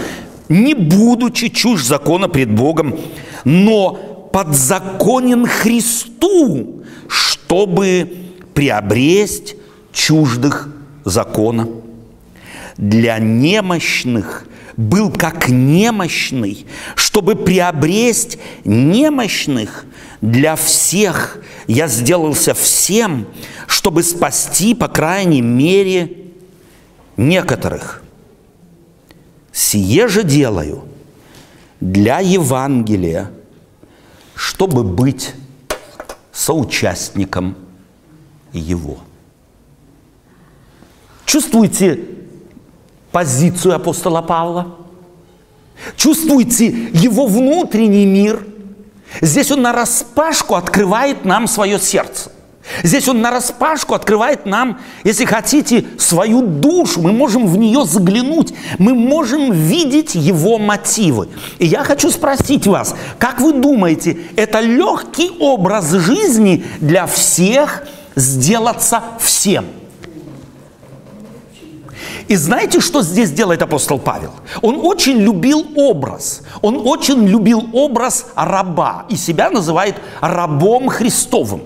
не 0.48 0.74
будучи 0.74 1.48
чушь 1.48 1.84
закона 1.84 2.28
пред 2.28 2.50
Богом, 2.50 2.98
но 3.44 3.92
подзаконен 4.32 5.46
Христу, 5.46 6.82
чтобы 7.08 8.12
приобресть 8.54 9.56
чуждых 9.92 10.68
закона. 11.04 11.68
Для 12.76 13.18
немощных 13.18 14.46
был 14.76 15.10
как 15.10 15.48
немощный, 15.48 16.66
чтобы 16.94 17.34
приобресть 17.34 18.38
немощных. 18.64 19.86
Для 20.20 20.56
всех 20.56 21.38
я 21.66 21.88
сделался 21.88 22.54
всем, 22.54 23.26
чтобы 23.66 24.02
спасти, 24.02 24.74
по 24.74 24.88
крайней 24.88 25.42
мере, 25.42 26.12
некоторых– 27.16 28.02
Сие 29.58 30.06
же 30.06 30.22
делаю 30.22 30.84
для 31.80 32.20
Евангелия, 32.20 33.32
чтобы 34.36 34.84
быть 34.84 35.34
соучастником 36.30 37.56
его. 38.52 38.98
Чувствуете 41.24 41.98
позицию 43.10 43.74
апостола 43.74 44.22
Павла? 44.22 44.76
Чувствуете 45.96 46.66
его 46.92 47.26
внутренний 47.26 48.06
мир? 48.06 48.46
Здесь 49.20 49.50
он 49.50 49.62
на 49.62 49.72
распашку 49.72 50.54
открывает 50.54 51.24
нам 51.24 51.48
свое 51.48 51.80
сердце. 51.80 52.30
Здесь 52.82 53.08
он 53.08 53.20
на 53.20 53.30
распашку 53.30 53.94
открывает 53.94 54.46
нам, 54.46 54.80
если 55.04 55.24
хотите, 55.24 55.86
свою 55.98 56.42
душу. 56.42 57.00
Мы 57.00 57.12
можем 57.12 57.46
в 57.46 57.56
нее 57.56 57.84
заглянуть. 57.84 58.54
Мы 58.78 58.94
можем 58.94 59.52
видеть 59.52 60.14
его 60.14 60.58
мотивы. 60.58 61.28
И 61.58 61.66
я 61.66 61.84
хочу 61.84 62.10
спросить 62.10 62.66
вас, 62.66 62.94
как 63.18 63.40
вы 63.40 63.54
думаете, 63.54 64.18
это 64.36 64.60
легкий 64.60 65.30
образ 65.38 65.90
жизни 65.92 66.64
для 66.80 67.06
всех 67.06 67.84
сделаться 68.14 69.02
всем? 69.18 69.66
И 72.28 72.36
знаете, 72.36 72.80
что 72.80 73.02
здесь 73.02 73.30
делает 73.30 73.62
апостол 73.62 73.98
Павел? 73.98 74.32
Он 74.60 74.80
очень 74.82 75.18
любил 75.18 75.66
образ. 75.76 76.42
Он 76.60 76.86
очень 76.86 77.26
любил 77.26 77.70
образ 77.72 78.26
раба 78.34 79.06
и 79.08 79.16
себя 79.16 79.50
называет 79.50 79.96
рабом 80.20 80.88
Христовым. 80.88 81.62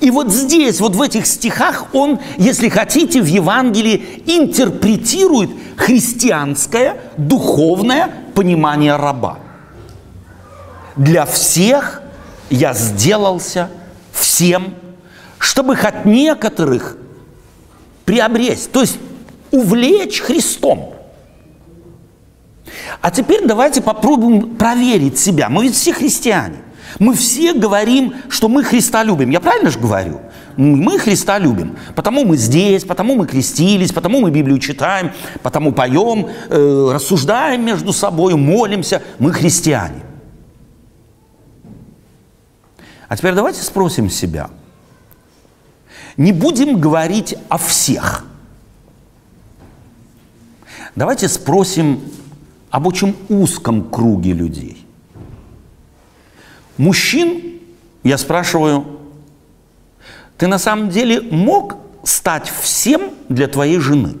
И 0.00 0.10
вот 0.10 0.32
здесь, 0.32 0.80
вот 0.80 0.96
в 0.96 1.02
этих 1.02 1.26
стихах 1.26 1.94
он, 1.94 2.20
если 2.36 2.68
хотите, 2.68 3.20
в 3.20 3.26
Евангелии 3.26 4.22
интерпретирует 4.26 5.50
христианское 5.76 7.00
духовное 7.16 8.10
понимание 8.34 8.96
раба. 8.96 9.38
Для 10.96 11.26
всех 11.26 12.02
я 12.48 12.72
сделался 12.72 13.70
всем, 14.12 14.74
чтобы 15.38 15.76
хоть 15.76 16.04
некоторых 16.04 16.96
приобрести, 18.04 18.68
то 18.70 18.80
есть 18.80 18.98
увлечь 19.50 20.20
Христом. 20.20 20.94
А 23.00 23.10
теперь 23.10 23.46
давайте 23.46 23.82
попробуем 23.82 24.56
проверить 24.56 25.18
себя. 25.18 25.48
Мы 25.48 25.64
ведь 25.64 25.74
все 25.74 25.92
христиане. 25.92 26.56
Мы 26.98 27.14
все 27.14 27.52
говорим, 27.52 28.14
что 28.28 28.48
мы 28.48 28.64
Христа 28.64 29.02
любим. 29.04 29.30
Я 29.30 29.40
правильно 29.40 29.70
же 29.70 29.78
говорю? 29.78 30.20
Мы 30.56 30.98
Христа 30.98 31.38
любим. 31.38 31.76
Потому 31.94 32.24
мы 32.24 32.36
здесь, 32.36 32.84
потому 32.84 33.14
мы 33.14 33.26
крестились, 33.26 33.92
потому 33.92 34.20
мы 34.20 34.30
Библию 34.30 34.58
читаем, 34.58 35.12
потому 35.42 35.72
поем, 35.72 36.28
э, 36.48 36.90
рассуждаем 36.92 37.64
между 37.64 37.92
собой, 37.92 38.34
молимся. 38.34 39.02
Мы 39.18 39.32
христиане. 39.32 40.02
А 43.08 43.16
теперь 43.16 43.34
давайте 43.34 43.62
спросим 43.62 44.10
себя. 44.10 44.50
Не 46.16 46.32
будем 46.32 46.80
говорить 46.80 47.36
о 47.48 47.58
всех. 47.58 48.24
Давайте 50.94 51.28
спросим 51.28 52.00
об 52.70 52.86
очень 52.86 53.14
узком 53.28 53.84
круге 53.90 54.32
людей. 54.32 54.85
Мужчин, 56.76 57.60
я 58.02 58.18
спрашиваю, 58.18 58.86
ты 60.36 60.46
на 60.46 60.58
самом 60.58 60.90
деле 60.90 61.20
мог 61.20 61.76
стать 62.04 62.52
всем 62.60 63.10
для 63.28 63.48
твоей 63.48 63.78
жены? 63.78 64.16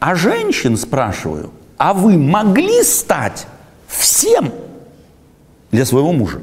А 0.00 0.14
женщин 0.14 0.76
спрашиваю, 0.76 1.52
а 1.76 1.94
вы 1.94 2.16
могли 2.16 2.82
стать 2.82 3.46
всем 3.86 4.52
для 5.70 5.84
своего 5.84 6.12
мужа? 6.12 6.40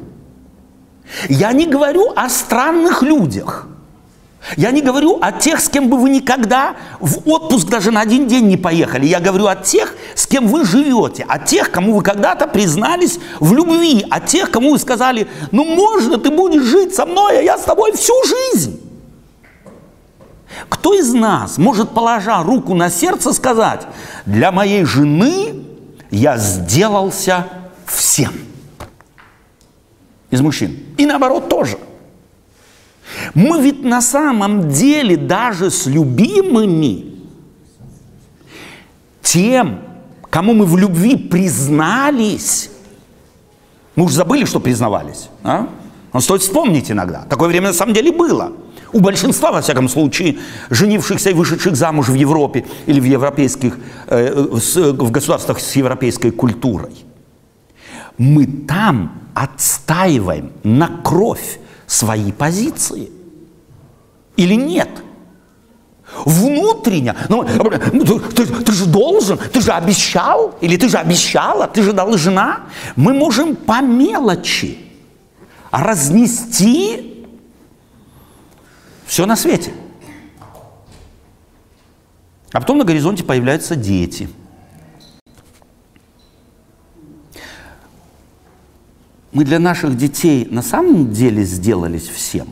Я 1.28 1.52
не 1.52 1.66
говорю 1.66 2.14
о 2.16 2.30
странных 2.30 3.02
людях– 3.02 3.68
я 4.56 4.72
не 4.72 4.82
говорю 4.82 5.20
о 5.22 5.32
тех, 5.32 5.60
с 5.60 5.70
кем 5.70 5.90
бы 5.90 5.98
вы 5.98 6.10
никогда 6.10 6.76
в 7.00 7.30
отпуск 7.30 7.68
даже 7.68 7.92
на 7.92 8.02
один 8.02 8.28
день 8.28 8.48
не 8.48 8.58
поехали. 8.58 9.06
Я 9.06 9.20
говорю 9.20 9.48
о 9.48 9.56
тех, 9.56 9.96
с 10.16 10.26
кем 10.26 10.48
вы 10.48 10.66
живете, 10.66 11.26
о 11.28 11.40
тех, 11.40 11.72
кому 11.72 11.94
вы 11.94 12.02
когда-то 12.02 12.48
признались 12.48 13.20
в 13.40 13.54
любви, 13.54 14.06
о 14.10 14.20
тех, 14.20 14.50
кому 14.50 14.72
вы 14.72 14.80
сказали, 14.80 15.28
ну 15.52 15.66
можно 15.66 16.18
ты 16.18 16.32
будешь 16.32 16.64
жить 16.64 16.96
со 16.96 17.06
мной, 17.06 17.40
а 17.40 17.42
я 17.42 17.58
с 17.58 17.64
тобой 17.64 17.92
всю 17.94 18.14
жизнь. 18.24 18.82
Кто 20.68 20.94
из 20.94 21.14
нас 21.14 21.58
может, 21.58 21.92
положа 21.92 22.42
руку 22.42 22.74
на 22.74 22.90
сердце, 22.90 23.34
сказать, 23.34 23.86
для 24.26 24.52
моей 24.52 24.84
жены 24.84 25.64
я 26.10 26.38
сделался 26.38 27.46
всем? 27.86 28.34
Из 30.32 30.42
мужчин. 30.42 30.78
И 30.98 31.06
наоборот 31.06 31.50
тоже. 31.50 31.78
Мы 33.34 33.62
ведь 33.62 33.84
на 33.84 34.02
самом 34.02 34.70
деле 34.70 35.18
даже 35.18 35.72
с 35.72 35.86
любимыми, 35.86 37.06
тем, 39.22 39.80
кому 40.30 40.54
мы 40.54 40.66
в 40.66 40.78
любви 40.78 41.16
признались, 41.16 42.72
мы 43.96 44.06
уже 44.06 44.16
забыли, 44.16 44.46
что 44.46 44.60
признавались. 44.60 45.30
А? 45.44 45.68
Но 46.14 46.20
стоит 46.22 46.42
вспомнить 46.42 46.90
иногда. 46.90 47.26
Такое 47.30 47.50
время 47.50 47.68
на 47.68 47.74
самом 47.74 47.94
деле 47.94 48.12
было. 48.12 48.54
У 48.92 49.00
большинства, 49.00 49.52
во 49.52 49.62
всяком 49.62 49.88
случае, 49.90 50.40
женившихся 50.70 51.30
и 51.30 51.34
вышедших 51.34 51.76
замуж 51.76 52.08
в 52.08 52.16
Европе 52.16 52.66
или 52.88 53.00
в 53.00 53.04
европейских, 53.04 53.78
э, 54.08 54.34
в 54.34 55.12
государствах 55.12 55.60
с 55.60 55.76
европейской 55.76 56.32
культурой. 56.32 57.06
Мы 58.18 58.48
там 58.48 59.12
отстаиваем 59.36 60.52
на 60.64 60.88
кровь 60.88 61.60
свои 61.90 62.32
позиции. 62.32 63.10
Или 64.38 64.54
нет? 64.54 64.90
Внутренне. 66.24 67.16
Ну, 67.28 67.44
ты, 67.44 68.20
ты, 68.20 68.46
ты 68.46 68.72
же 68.72 68.86
должен, 68.86 69.38
ты 69.38 69.60
же 69.60 69.72
обещал, 69.72 70.56
или 70.62 70.78
ты 70.78 70.88
же 70.88 70.98
обещала, 70.98 71.68
ты 71.68 71.82
же 71.82 71.92
должна. 71.92 72.62
Мы 72.96 73.14
можем 73.14 73.56
по 73.56 73.82
мелочи 73.82 74.78
разнести 75.72 77.28
все 79.06 79.26
на 79.26 79.36
свете. 79.36 79.74
А 82.52 82.60
потом 82.60 82.78
на 82.78 82.86
горизонте 82.86 83.24
появляются 83.24 83.76
дети. 83.76 84.30
Мы 89.32 89.44
для 89.44 89.60
наших 89.60 89.96
детей 89.96 90.48
на 90.50 90.62
самом 90.62 91.12
деле 91.14 91.44
сделались 91.44 92.08
всем. 92.08 92.48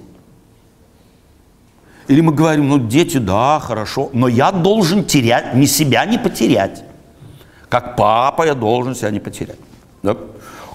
Или 2.07 2.21
мы 2.21 2.31
говорим, 2.33 2.69
ну 2.69 2.79
дети, 2.79 3.17
да, 3.17 3.59
хорошо, 3.59 4.09
но 4.13 4.27
я 4.27 4.51
должен 4.51 5.03
терять, 5.03 5.55
ни 5.55 5.65
себя 5.65 6.05
не 6.05 6.17
потерять. 6.17 6.83
Как 7.67 7.97
папа 7.97 8.43
я 8.43 8.53
должен 8.53 8.95
себя 8.95 9.09
не 9.11 9.19
потерять. 9.19 9.59
Да? 10.03 10.15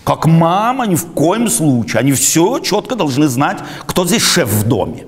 Как 0.04 0.26
мама 0.26 0.86
ни 0.86 0.94
в 0.94 1.12
коем 1.12 1.48
случае. 1.48 2.00
Они 2.00 2.12
все 2.12 2.58
четко 2.58 2.96
должны 2.96 3.28
знать, 3.28 3.58
кто 3.86 4.04
здесь 4.04 4.22
шеф 4.22 4.48
в 4.48 4.68
доме. 4.68 5.06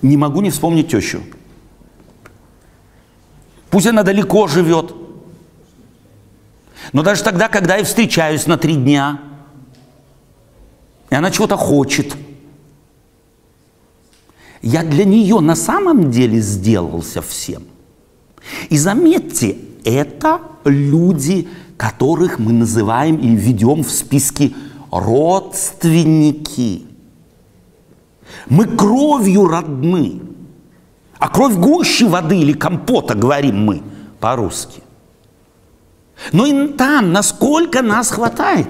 Не 0.00 0.16
могу 0.16 0.40
не 0.40 0.50
вспомнить 0.50 0.88
тещу. 0.88 1.20
Пусть 3.68 3.86
она 3.86 4.02
далеко 4.02 4.46
живет. 4.46 4.94
Но 6.92 7.02
даже 7.02 7.22
тогда, 7.22 7.48
когда 7.48 7.76
я 7.76 7.84
встречаюсь 7.84 8.46
на 8.46 8.56
три 8.56 8.74
дня, 8.74 9.20
и 11.10 11.14
она 11.14 11.30
чего-то 11.30 11.56
хочет, 11.56 12.16
я 14.62 14.82
для 14.82 15.04
нее 15.04 15.40
на 15.40 15.56
самом 15.56 16.10
деле 16.10 16.40
сделался 16.40 17.22
всем. 17.22 17.62
И 18.68 18.76
заметьте, 18.76 19.56
это 19.84 20.40
люди, 20.64 21.48
которых 21.76 22.38
мы 22.38 22.52
называем 22.52 23.16
или 23.16 23.36
ведем 23.36 23.82
в 23.82 23.90
списке 23.90 24.52
родственники. 24.90 26.82
Мы 28.48 28.66
кровью 28.66 29.46
родны. 29.46 30.20
А 31.18 31.28
кровь 31.28 31.54
гуще 31.54 32.06
воды 32.06 32.38
или 32.38 32.52
компота, 32.52 33.14
говорим 33.14 33.64
мы 33.64 33.82
по-русски. 34.20 34.82
Но 36.32 36.46
и 36.46 36.68
там, 36.68 37.12
насколько 37.12 37.82
нас 37.82 38.10
хватает. 38.10 38.68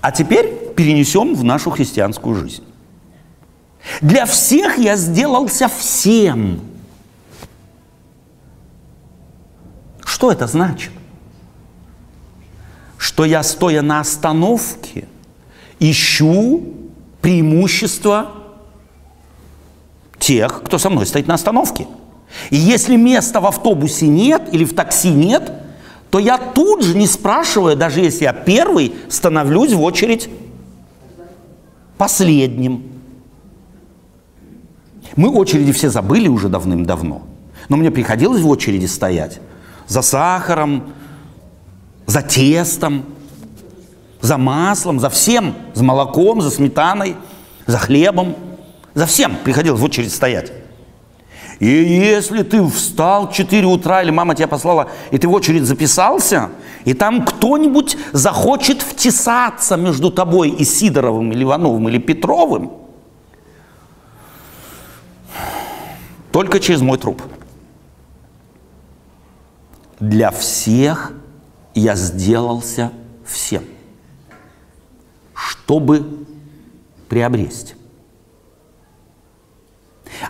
А 0.00 0.10
теперь 0.10 0.74
перенесем 0.74 1.34
в 1.34 1.44
нашу 1.44 1.70
христианскую 1.70 2.34
жизнь. 2.34 2.64
Для 4.00 4.26
всех 4.26 4.78
я 4.78 4.96
сделался 4.96 5.68
всем. 5.68 6.60
Что 10.04 10.30
это 10.30 10.46
значит? 10.46 10.92
Что 12.96 13.24
я, 13.24 13.42
стоя 13.42 13.82
на 13.82 14.00
остановке, 14.00 15.08
ищу 15.80 16.62
преимущество 17.20 18.32
тех, 20.18 20.62
кто 20.64 20.78
со 20.78 20.90
мной 20.90 21.06
стоит 21.06 21.26
на 21.26 21.34
остановке. 21.34 21.86
И 22.50 22.56
если 22.56 22.96
места 22.96 23.40
в 23.40 23.46
автобусе 23.46 24.06
нет 24.06 24.42
или 24.52 24.64
в 24.64 24.74
такси 24.74 25.10
нет, 25.10 25.52
то 26.10 26.18
я 26.18 26.38
тут 26.38 26.84
же, 26.84 26.96
не 26.96 27.06
спрашивая, 27.06 27.74
даже 27.74 28.00
если 28.00 28.24
я 28.24 28.32
первый, 28.32 28.94
становлюсь 29.08 29.72
в 29.72 29.82
очередь 29.82 30.28
последним. 31.96 32.82
Мы 35.16 35.30
очереди 35.30 35.72
все 35.72 35.90
забыли 35.90 36.28
уже 36.28 36.48
давным-давно. 36.48 37.22
Но 37.68 37.76
мне 37.76 37.90
приходилось 37.90 38.42
в 38.42 38.48
очереди 38.48 38.86
стоять 38.86 39.40
за 39.86 40.02
сахаром, 40.02 40.92
за 42.06 42.22
тестом, 42.22 43.04
за 44.20 44.38
маслом, 44.38 45.00
за 45.00 45.10
всем, 45.10 45.54
за 45.74 45.84
молоком, 45.84 46.40
за 46.40 46.50
сметаной, 46.50 47.16
за 47.66 47.78
хлебом, 47.78 48.36
за 48.94 49.06
всем 49.06 49.36
приходилось 49.44 49.80
в 49.80 49.84
очередь 49.84 50.12
стоять. 50.12 50.52
И 51.62 51.68
если 51.68 52.42
ты 52.42 52.66
встал 52.66 53.28
в 53.28 53.32
4 53.32 53.64
утра, 53.68 54.02
или 54.02 54.10
мама 54.10 54.34
тебя 54.34 54.48
послала, 54.48 54.90
и 55.12 55.18
ты 55.18 55.28
в 55.28 55.32
очередь 55.32 55.62
записался, 55.62 56.50
и 56.84 56.92
там 56.92 57.24
кто-нибудь 57.24 57.96
захочет 58.10 58.82
втесаться 58.82 59.76
между 59.76 60.10
тобой 60.10 60.48
и 60.48 60.64
Сидоровым, 60.64 61.30
или 61.30 61.44
Ивановым, 61.44 61.88
или 61.88 61.98
Петровым, 61.98 62.72
только 66.32 66.58
через 66.58 66.80
мой 66.80 66.98
труп. 66.98 67.22
Для 70.00 70.32
всех 70.32 71.12
я 71.74 71.94
сделался 71.94 72.90
всем, 73.24 73.62
чтобы 75.32 76.26
приобрести. 77.08 77.74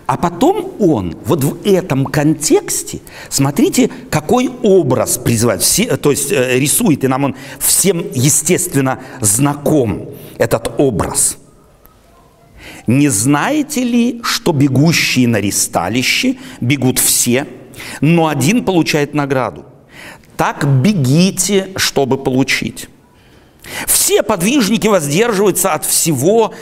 А 0.06 0.16
потом 0.16 0.72
он 0.78 1.16
вот 1.24 1.44
в 1.44 1.66
этом 1.66 2.06
контексте, 2.06 3.00
смотрите, 3.28 3.90
какой 4.10 4.50
образ 4.62 5.18
призывает, 5.18 5.62
все, 5.62 5.96
то 5.96 6.10
есть 6.10 6.32
э, 6.32 6.58
рисует, 6.58 7.04
и 7.04 7.08
нам 7.08 7.24
он 7.24 7.36
всем, 7.58 8.04
естественно, 8.14 9.00
знаком, 9.20 10.08
этот 10.38 10.72
образ. 10.78 11.38
Не 12.86 13.08
знаете 13.08 13.84
ли, 13.84 14.20
что 14.24 14.52
бегущие 14.52 15.28
на 15.28 15.40
ресталище 15.40 16.36
бегут 16.60 16.98
все, 16.98 17.46
но 18.00 18.28
один 18.28 18.64
получает 18.64 19.14
награду? 19.14 19.64
Так 20.36 20.66
бегите, 20.82 21.68
чтобы 21.76 22.18
получить. 22.18 22.88
Все 23.86 24.22
подвижники 24.22 24.88
воздерживаются 24.88 25.72
от 25.72 25.84
всего 25.84 26.52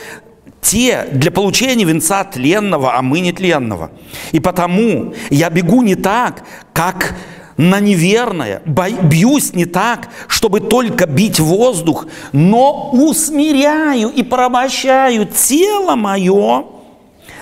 те 0.61 1.07
для 1.11 1.31
получения 1.31 1.83
венца 1.83 2.23
тленного, 2.23 2.95
а 2.95 3.01
мы 3.01 3.19
не 3.19 3.33
тленного. 3.33 3.91
И 4.31 4.39
потому 4.39 5.13
я 5.29 5.49
бегу 5.49 5.81
не 5.81 5.95
так, 5.95 6.43
как 6.73 7.15
на 7.57 7.79
неверное, 7.79 8.61
бьюсь 8.65 9.53
не 9.53 9.65
так, 9.65 10.09
чтобы 10.27 10.61
только 10.61 11.05
бить 11.05 11.39
воздух, 11.39 12.07
но 12.31 12.91
усмиряю 12.91 14.09
и 14.09 14.23
порабощаю 14.23 15.25
тело 15.25 15.95
мое, 15.95 16.65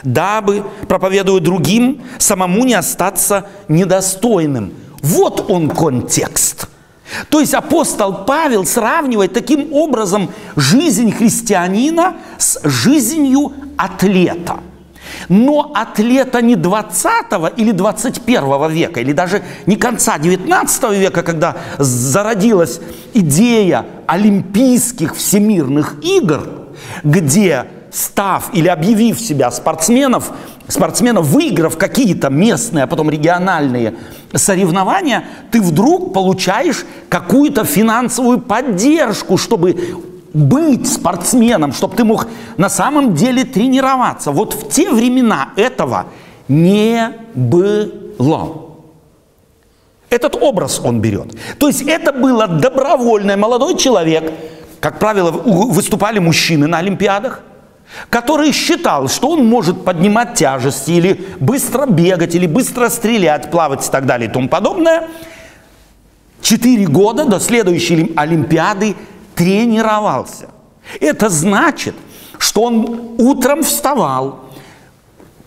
дабы, 0.03 0.65
проповедуя 0.87 1.39
другим, 1.39 2.01
самому 2.17 2.65
не 2.65 2.73
остаться 2.73 3.47
недостойным. 3.67 4.73
Вот 5.01 5.49
он 5.49 5.69
контекст– 5.69 6.67
то 7.29 7.39
есть 7.39 7.53
апостол 7.53 8.25
Павел 8.25 8.65
сравнивает 8.65 9.33
таким 9.33 9.73
образом 9.73 10.29
жизнь 10.55 11.11
христианина 11.11 12.17
с 12.37 12.59
жизнью 12.63 13.53
атлета. 13.77 14.59
Но 15.27 15.71
атлета 15.73 16.41
не 16.41 16.55
20 16.55 17.07
или 17.57 17.71
21 17.71 18.69
века, 18.71 18.99
или 18.99 19.11
даже 19.11 19.43
не 19.65 19.75
конца 19.75 20.17
19 20.17 20.91
века, 20.91 21.23
когда 21.23 21.57
зародилась 21.77 22.79
идея 23.13 23.85
Олимпийских 24.07 25.15
всемирных 25.15 25.97
игр, 26.03 26.47
где 27.03 27.65
став 27.91 28.49
или 28.53 28.67
объявив 28.67 29.19
себя 29.19 29.51
спортсменов, 29.51 30.31
спортсменов, 30.67 31.25
выиграв 31.25 31.77
какие-то 31.77 32.29
местные, 32.29 32.83
а 32.83 32.87
потом 32.87 33.09
региональные 33.09 33.95
соревнования, 34.33 35.25
ты 35.51 35.61
вдруг 35.61 36.13
получаешь 36.13 36.85
какую-то 37.09 37.63
финансовую 37.63 38.39
поддержку, 38.39 39.37
чтобы 39.37 39.95
быть 40.33 40.91
спортсменом, 40.91 41.73
чтобы 41.73 41.95
ты 41.95 42.03
мог 42.03 42.27
на 42.57 42.69
самом 42.69 43.15
деле 43.15 43.43
тренироваться. 43.43 44.31
Вот 44.31 44.53
в 44.53 44.69
те 44.69 44.91
времена 44.91 45.49
этого 45.55 46.05
не 46.47 47.11
было. 47.33 48.65
Этот 50.09 50.35
образ 50.35 50.81
он 50.83 51.01
берет. 51.01 51.35
То 51.59 51.67
есть 51.67 51.83
это 51.83 52.11
было 52.11 52.47
добровольное 52.47 53.37
молодой 53.37 53.77
человек, 53.77 54.31
как 54.79 54.97
правило, 54.97 55.29
выступали 55.31 56.19
мужчины 56.19 56.67
на 56.67 56.79
Олимпиадах, 56.79 57.41
который 58.09 58.51
считал, 58.51 59.07
что 59.07 59.29
он 59.29 59.45
может 59.45 59.83
поднимать 59.83 60.35
тяжести 60.35 60.91
или 60.91 61.25
быстро 61.39 61.85
бегать, 61.85 62.35
или 62.35 62.47
быстро 62.47 62.89
стрелять, 62.89 63.51
плавать 63.51 63.87
и 63.87 63.91
так 63.91 64.05
далее 64.05 64.29
и 64.29 64.31
тому 64.31 64.47
подобное. 64.47 65.07
Четыре 66.41 66.85
года 66.85 67.25
до 67.25 67.39
следующей 67.39 68.13
Олимпиады 68.15 68.95
тренировался. 69.35 70.49
Это 70.99 71.29
значит, 71.29 71.95
что 72.37 72.63
он 72.63 73.15
утром 73.17 73.63
вставал, 73.63 74.39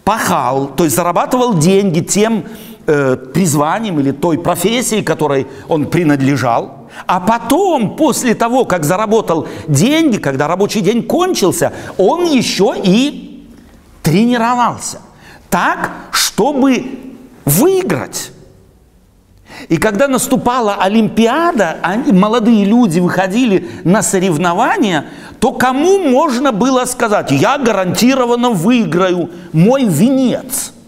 пахал, 0.05 0.68
то 0.68 0.85
есть 0.85 0.94
зарабатывал 0.94 1.55
деньги 1.55 2.00
тем 2.00 2.44
э, 2.87 3.16
призванием 3.16 3.98
или 4.00 4.11
той 4.11 4.38
профессией, 4.38 5.02
которой 5.02 5.46
он 5.68 5.87
принадлежал– 5.87 6.78
а 7.07 7.20
потом, 7.20 7.96
после 7.96 8.35
того, 8.35 8.64
как 8.64 8.85
заработал 8.85 9.48
деньги, 9.68 10.18
когда 10.18 10.48
рабочий 10.48 10.81
день 10.81 11.02
кончился, 11.02 11.72
он 11.98 12.26
еще 12.26 12.74
и 12.83 13.48
тренировался. 14.02 15.00
Так, 15.50 15.90
чтобы 16.12 16.98
выиграть. 17.44 18.33
И 19.68 19.76
когда 19.76 20.09
наступала 20.09 20.76
Олимпиада, 20.76 21.76
они, 21.83 22.12
молодые 22.12 22.64
люди 22.64 23.00
выходили 23.00 23.70
на 23.85 24.02
соревнования, 24.02 25.07
то 25.40 25.52
кому 25.52 25.98
можно 25.98 26.52
было 26.52 26.85
сказать, 26.87 27.31
я 27.31 27.59
гарантированно 27.59 28.50
выиграю 28.50 29.31
мой 29.52 29.85
венец– 29.85 30.72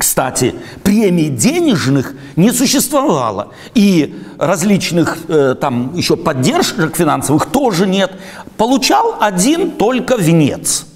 кстати, 0.00 0.54
премий 0.82 1.28
денежных 1.28 2.14
не 2.34 2.52
существовало. 2.52 3.52
И 3.74 4.18
различных 4.38 5.18
э, 5.28 5.54
там 5.60 5.94
еще 5.94 6.16
поддержек 6.16 6.96
финансовых 6.96 7.44
тоже 7.44 7.86
нет. 7.86 8.10
Получал 8.56 9.16
один 9.20 9.72
только 9.72 10.16
венец 10.16 10.86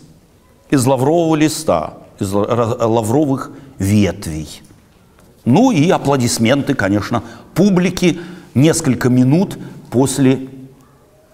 из 0.71 0.87
лаврового 0.87 1.37
листа, 1.37 1.99
из 2.19 2.33
лавровых 2.33 3.51
ветвей. 3.79 4.63
Ну 5.45 5.71
и 5.71 5.91
аплодисменты, 5.91 6.73
конечно, 6.73 7.23
публики 7.55 8.19
несколько 8.55 9.11
минут 9.11 9.59
после 9.91 10.49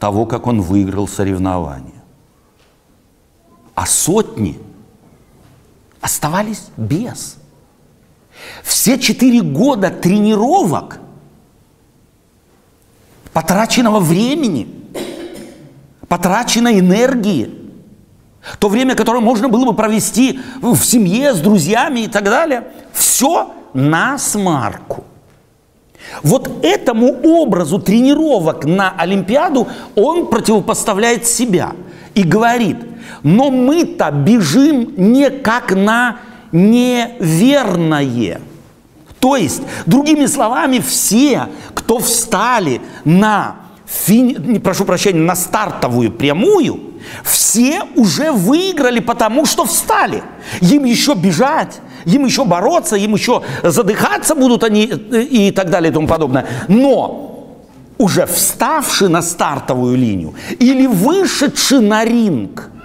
того, 0.01 0.27
как 0.27 0.49
он 0.49 0.61
выиграл 0.61 1.07
соревнование. 1.07 2.03
А 3.77 3.87
сотни 3.87 4.59
оставались 6.01 6.65
без. 6.77 7.37
Все 8.63 8.99
четыре 8.99 9.43
года 9.43 9.91
тренировок, 9.91 10.99
потраченного 13.33 14.01
времени, 14.01 14.69
потраченной 16.09 16.81
энергии, 16.81 17.61
то 18.59 18.69
время, 18.69 18.95
которое 18.95 19.21
можно 19.21 19.49
было 19.49 19.65
бы 19.67 19.75
провести 19.75 20.41
в 20.61 20.77
семье, 20.79 21.35
с 21.35 21.41
друзьями 21.41 22.01
и 22.01 22.09
так 22.09 22.25
далее, 22.25 22.69
все 22.93 23.53
на 23.75 24.19
смарку. 24.19 25.05
Вот 26.23 26.65
этому 26.65 27.13
образу 27.23 27.79
тренировок 27.79 28.65
на 28.65 28.91
Олимпиаду 28.97 29.69
он 29.95 30.27
противопоставляет 30.27 31.27
себя 31.27 31.73
и 32.15 32.23
говорит, 32.23 32.79
но 33.23 33.51
мы-то 33.51 34.11
бежим 34.11 34.95
не 34.97 35.31
как 35.31 35.73
на 35.75 36.19
неверное. 36.53 38.41
То 39.21 39.37
есть, 39.37 39.63
другими 39.87 40.27
словами, 40.27 40.79
все, 40.79 41.49
кто 41.75 41.99
встали 41.99 42.81
на, 43.05 43.57
фини... 43.87 44.59
прошу 44.59 44.85
прощения, 44.85 45.21
на 45.21 45.37
стартовую 45.37 46.11
прямую, 46.11 46.81
все 47.23 47.83
уже 47.97 48.33
выиграли, 48.33 49.01
потому 49.01 49.45
что 49.45 49.65
встали. 49.67 50.23
Им 50.63 50.85
еще 50.85 51.15
бежать, 51.15 51.81
им 52.07 52.25
еще 52.25 52.45
бороться, 52.47 52.97
им 52.97 53.15
еще 53.15 53.43
задыхаться 53.63 54.35
будут 54.35 54.65
они 54.65 54.85
и 54.85 55.51
так 55.51 55.69
далее 55.69 55.91
и 55.91 55.95
тому 55.95 56.09
подобное. 56.09 56.47
Но 56.69 57.27
уже 57.99 58.25
вставший 58.25 59.09
на 59.11 59.21
стартовую 59.21 59.97
линию 59.99 60.35
или 60.59 60.87
вышедший 60.87 61.81
на 61.81 62.05
ринг– 62.05 62.71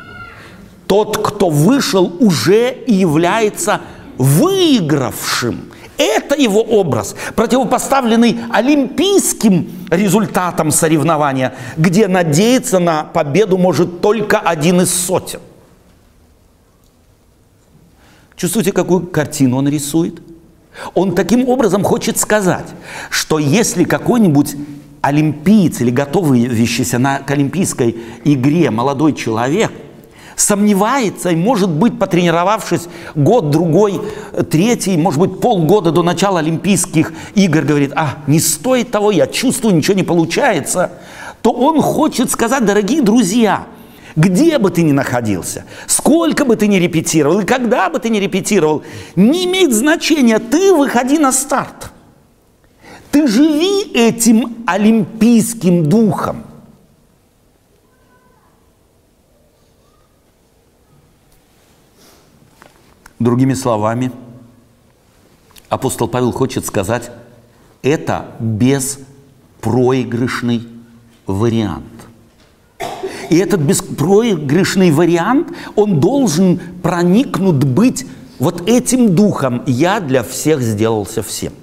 тот, 0.88 1.18
кто 1.18 1.50
вышел, 1.50 2.16
уже 2.20 2.72
и 2.72 2.94
является 2.94 3.82
выигравшим. 4.18 5.72
Это 5.98 6.36
его 6.36 6.62
образ, 6.62 7.16
противопоставленный 7.36 8.40
олимпийским 8.52 9.70
результатам 9.90 10.72
соревнования, 10.72 11.56
где 11.78 12.08
надеяться 12.08 12.80
на 12.80 13.04
победу 13.04 13.58
может 13.58 14.02
только 14.02 14.40
один 14.40 14.82
из 14.82 14.94
сотен. 14.94 15.40
Чувствуете, 18.36 18.74
какую 18.74 19.08
картину 19.08 19.58
он 19.58 19.70
рисует? 19.70 20.22
Он 20.94 21.16
таким 21.16 21.48
образом 21.48 21.84
хочет 21.84 22.18
сказать, 22.18 22.68
что 23.10 23.40
если 23.40 23.86
какой-нибудь 23.86 24.56
олимпиец 25.00 25.80
или 25.80 25.92
готовящийся 25.92 27.00
на, 27.00 27.20
к 27.20 27.32
олимпийской 27.32 27.96
игре 28.26 28.70
молодой 28.70 29.14
человек– 29.14 29.72
сомневается 30.36 31.30
и, 31.30 31.36
может 31.36 31.70
быть, 31.70 31.98
потренировавшись 31.98 32.88
год, 33.16 33.50
другой, 33.50 34.02
третий, 34.50 34.98
может 34.98 35.20
быть, 35.20 35.40
полгода 35.40 35.92
до 35.92 36.04
начала 36.04 36.40
Олимпийских 36.40 37.14
игр, 37.36 37.62
говорит, 37.62 37.94
а, 37.96 38.20
не 38.28 38.40
стоит 38.40 38.92
того, 38.92 39.12
я 39.12 39.28
чувствую, 39.28 39.76
ничего 39.76 39.96
не 39.96 40.04
получается, 40.04 40.92
то 41.42 41.52
он 41.52 41.82
хочет 41.82 42.32
сказать, 42.32 42.66
дорогие 42.66 43.02
друзья, 43.02 43.66
где 44.16 44.58
бы 44.58 44.70
ты 44.72 44.82
ни 44.84 44.92
находился, 44.92 45.66
сколько 45.88 46.46
бы 46.46 46.56
ты 46.56 46.68
ни 46.68 46.78
репетировал 46.78 47.40
и 47.40 47.46
когда 47.46 47.90
бы 47.90 48.00
ты 48.00 48.10
ни 48.10 48.18
репетировал, 48.20 48.84
не 49.16 49.46
имеет 49.46 49.74
значения, 49.74 50.40
ты 50.40 50.74
выходи 50.74 51.18
на 51.18 51.32
старт. 51.32 51.92
Ты 53.12 53.28
живи 53.28 53.92
этим 53.94 54.64
олимпийским 54.66 55.88
духом– 55.88 56.44
Другими 63.20 63.54
словами, 63.54 64.12
апостол 65.70 66.08
Павел 66.08 66.32
хочет 66.32 66.66
сказать, 66.66 67.12
это 67.82 68.28
беспроигрышный 68.40 70.68
вариант. 71.26 71.84
И 73.30 73.38
этот 73.38 73.62
беспроигрышный 73.62 74.92
вариант, 74.92 75.50
он 75.76 76.00
должен 76.00 76.60
проникнут 76.84 77.64
быть 77.64 78.06
вот 78.38 78.68
этим 78.68 79.16
духом 79.16 79.64
«я 79.66 80.00
для 80.00 80.24
всех 80.24 80.62
сделался 80.62 81.24
всем». 81.24 81.54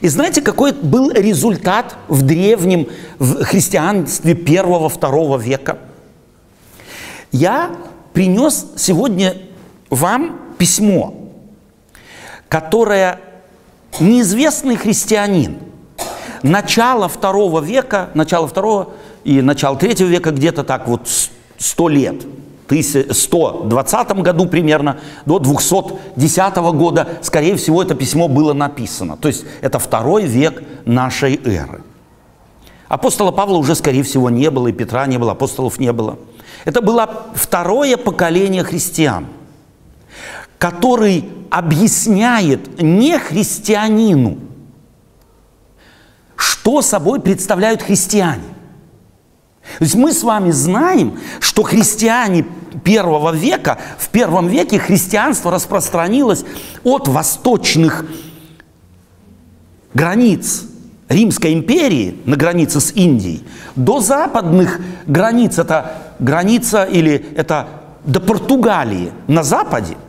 И 0.00 0.08
знаете, 0.08 0.40
какой 0.40 0.72
был 0.72 1.10
результат 1.10 1.96
в 2.08 2.22
древнем 2.22 2.88
в 3.18 3.44
христианстве 3.44 4.34
первого-второго 4.34 5.36
века? 5.36 5.78
Я 7.32 7.70
принес 8.12 8.66
сегодня 8.76 9.36
вам 9.90 10.40
письмо, 10.58 11.14
которое 12.48 13.20
неизвестный 14.00 14.76
христианин 14.76 15.56
начала 16.42 17.08
второго 17.08 17.60
века, 17.60 18.10
начало 18.14 18.46
второго 18.46 18.90
и 19.24 19.40
начало 19.40 19.76
третьего 19.76 20.08
века, 20.08 20.30
где-то 20.30 20.64
так 20.64 20.88
вот 20.88 21.08
сто 21.58 21.88
лет, 21.88 22.22
120 22.68 24.10
году 24.22 24.46
примерно, 24.46 24.98
до 25.26 25.38
210 25.38 26.56
года, 26.56 27.08
скорее 27.22 27.56
всего, 27.56 27.82
это 27.82 27.94
письмо 27.94 28.26
было 28.26 28.52
написано. 28.52 29.16
То 29.16 29.28
есть 29.28 29.44
это 29.60 29.78
второй 29.78 30.24
век 30.24 30.62
нашей 30.84 31.40
эры. 31.44 31.82
Апостола 32.88 33.32
Павла 33.32 33.58
уже, 33.58 33.74
скорее 33.74 34.02
всего, 34.02 34.30
не 34.30 34.50
было, 34.50 34.68
и 34.68 34.72
Петра 34.72 35.06
не 35.06 35.18
было, 35.18 35.32
апостолов 35.32 35.78
не 35.78 35.92
было. 35.92 36.18
Это 36.64 36.80
было 36.80 37.26
второе 37.34 37.96
поколение 37.96 38.64
христиан– 38.64 39.26
который 40.64 41.28
объясняет 41.50 42.80
не 42.80 43.18
христианину, 43.18 44.38
что 46.36 46.80
собой 46.80 47.20
представляют 47.20 47.82
христиане. 47.82 48.44
То 49.76 49.84
есть 49.84 49.94
мы 49.94 50.14
с 50.14 50.22
вами 50.22 50.52
знаем, 50.52 51.18
что 51.40 51.64
христиане 51.64 52.46
первого 52.82 53.32
века, 53.32 53.76
в 53.98 54.08
первом 54.08 54.48
веке 54.48 54.78
христианство 54.78 55.50
распространилось 55.50 56.46
от 56.82 57.08
восточных 57.08 58.06
границ 59.92 60.62
Римской 61.10 61.52
империи 61.52 62.22
на 62.24 62.36
границе 62.36 62.80
с 62.80 62.90
Индией 62.92 63.44
до 63.76 64.00
западных 64.00 64.80
границ, 65.06 65.58
это 65.58 65.92
граница 66.20 66.84
или 66.84 67.22
это 67.36 67.68
до 68.06 68.18
Португалии 68.18 69.12
на 69.26 69.42
западе– 69.42 69.98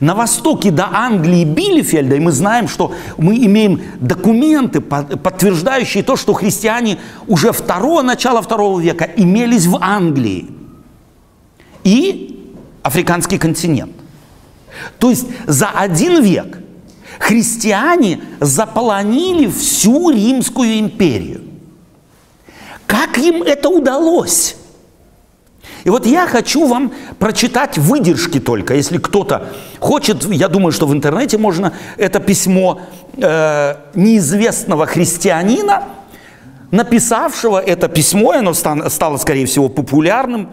На 0.00 0.14
востоке 0.14 0.70
до 0.70 0.88
Англии 0.92 1.44
Билефельда, 1.44 2.16
и 2.16 2.20
мы 2.20 2.30
знаем, 2.30 2.68
что 2.68 2.92
мы 3.16 3.36
имеем 3.36 3.82
документы, 4.00 4.80
подтверждающие 4.80 6.02
то, 6.02 6.16
что 6.16 6.34
христиане 6.34 6.98
уже 7.26 7.52
второго, 7.52 8.02
начала 8.02 8.40
второго 8.42 8.78
века 8.80 9.08
имелись 9.16 9.66
в 9.66 9.78
Англии 9.80 10.50
и 11.84 12.54
африканский 12.82 13.38
континент. 13.38 13.92
То 14.98 15.10
есть 15.10 15.26
за 15.46 15.68
один 15.68 16.22
век 16.22 16.58
христиане 17.18 18.20
заполонили 18.40 19.48
всю 19.48 20.10
Римскую 20.10 20.78
империю. 20.78 21.42
Как 22.86 23.18
им 23.18 23.42
это 23.42 23.68
удалось? 23.68 24.56
И 25.84 25.90
вот 25.90 26.06
я 26.06 26.26
хочу 26.26 26.66
вам 26.66 26.92
прочитать 27.18 27.78
выдержки 27.78 28.40
только, 28.40 28.74
если 28.74 28.98
кто-то 28.98 29.48
хочет, 29.78 30.24
я 30.24 30.48
думаю, 30.48 30.72
что 30.72 30.86
в 30.86 30.92
интернете 30.92 31.38
можно 31.38 31.72
это 31.96 32.20
письмо 32.20 32.80
э, 33.16 33.74
неизвестного 33.94 34.86
христианина, 34.86 35.84
написавшего 36.70 37.58
это 37.58 37.88
письмо, 37.88 38.32
оно 38.32 38.54
стало, 38.54 39.16
скорее 39.16 39.46
всего, 39.46 39.68
популярным, 39.68 40.50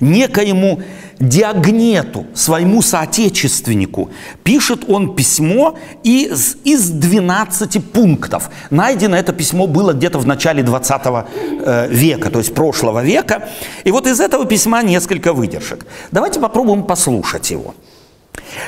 некоему 0.00 0.82
Диагнету, 1.20 2.26
своему 2.34 2.82
соотечественнику, 2.82 4.10
пишет 4.42 4.84
он 4.88 5.14
письмо 5.14 5.78
из, 6.02 6.56
из 6.64 6.90
12 6.90 7.92
пунктов. 7.92 8.50
Найдено 8.70 9.16
это 9.16 9.32
письмо 9.32 9.66
было 9.66 9.92
где-то 9.92 10.18
в 10.18 10.26
начале 10.26 10.62
20 10.62 11.00
э, 11.04 11.88
века, 11.88 12.30
то 12.30 12.40
есть 12.40 12.52
прошлого 12.52 13.04
века. 13.04 13.48
И 13.84 13.92
вот 13.92 14.06
из 14.06 14.20
этого 14.20 14.44
письма 14.44 14.82
несколько 14.82 15.32
выдержек. 15.32 15.86
Давайте 16.10 16.40
попробуем 16.40 16.82
послушать 16.82 17.50
его. 17.52 17.74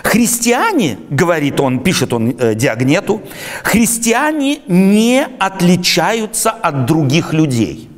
Христиане, 0.02 0.98
говорит 1.10 1.60
он, 1.60 1.80
пишет 1.80 2.12
он 2.12 2.36
э, 2.38 2.54
Диагнету, 2.54 3.22
христиане 3.62 4.60
не 4.68 5.26
отличаются 5.38 6.50
от 6.50 6.86
других 6.86 7.32
людей. 7.32 7.88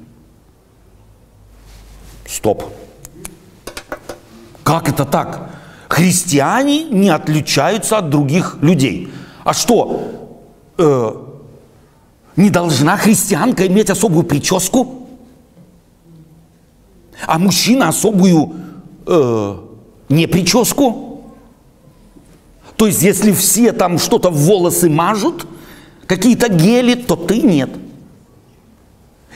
Стоп. 2.28 2.64
Как 4.62 4.88
это 4.88 5.04
так? 5.06 5.50
Христиане 5.88 6.84
не 6.84 7.08
отличаются 7.08 7.98
от 7.98 8.10
других 8.10 8.58
людей. 8.60 9.10
А 9.44 9.54
что? 9.54 10.36
Э, 10.76 11.12
не 12.36 12.50
должна 12.50 12.98
христианка 12.98 13.66
иметь 13.66 13.88
особую 13.88 14.24
прическу? 14.24 15.08
А 17.26 17.38
мужчина 17.38 17.88
особую 17.88 18.52
э, 19.06 19.56
не 20.10 20.26
прическу? 20.26 21.24
То 22.76 22.86
есть, 22.86 23.02
если 23.02 23.32
все 23.32 23.72
там 23.72 23.98
что-то 23.98 24.30
в 24.30 24.36
волосы 24.36 24.90
мажут, 24.90 25.46
какие-то 26.06 26.48
гели, 26.48 26.94
то 26.94 27.16
ты 27.16 27.40
нет. 27.40 27.70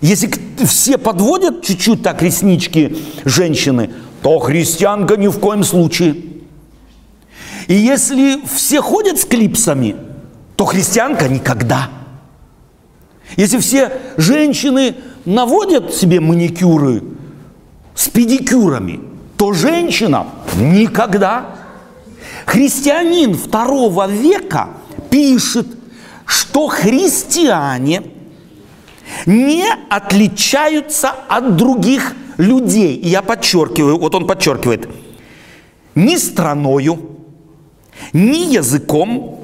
Если 0.03 0.29
все 0.67 0.99
подводят 0.99 1.65
чуть-чуть 1.65 2.03
так 2.03 2.23
реснички 2.23 2.97
женщины, 3.25 3.91
то 4.21 4.39
христианка 4.41 5.17
ни 5.17 5.29
в 5.29 5.39
коем 5.39 5.63
случае. 5.63 6.17
И 7.69 7.75
если 7.75 8.41
все 8.53 8.83
ходят 8.83 9.21
с 9.21 9.25
клипсами, 9.25 9.95
то 10.57 10.65
христианка 10.65 11.29
никогда. 11.29 11.89
Если 13.37 13.59
все 13.59 13.93
женщины 14.17 14.97
наводят 15.25 15.95
себе 15.95 16.19
маникюры 16.19 17.05
с 17.95 18.09
педикюрами, 18.09 19.01
то 19.37 19.53
женщина 19.53 20.27
никогда. 20.57 21.57
Христианин 22.45 23.37
второго 23.37 24.09
века 24.09 24.71
пишет, 25.11 25.69
что 26.27 26.67
христиане 26.67 28.03
не 29.27 29.67
отличаются 29.89 31.11
от 31.29 31.57
других 31.57 32.15
людей, 32.39 32.97
и 32.97 33.09
я 33.09 33.23
подчеркиваю, 33.23 33.99
вот 33.99 34.15
он 34.15 34.27
подчеркивает, 34.27 34.89
ни 35.95 36.17
страною, 36.17 36.99
ни 38.13 38.55
языком, 38.55 39.41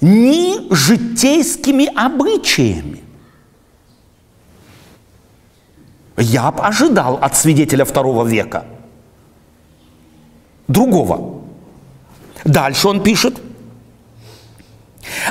ни 0.00 0.72
житейскими 0.74 1.86
обычаями. 1.94 3.00
Я 6.16 6.50
бы 6.50 6.62
ожидал 6.62 7.18
от 7.22 7.36
свидетеля 7.36 7.84
второго 7.84 8.24
века 8.24 8.64
другого. 10.68 11.42
Дальше 12.44 12.88
он 12.88 13.02
пишет. 13.02 13.40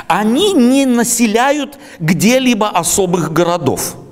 Они 0.06 0.52
не 0.52 0.86
населяют 0.86 1.78
где-либо 1.98 2.68
особых 2.68 3.32
городов– 3.32 3.96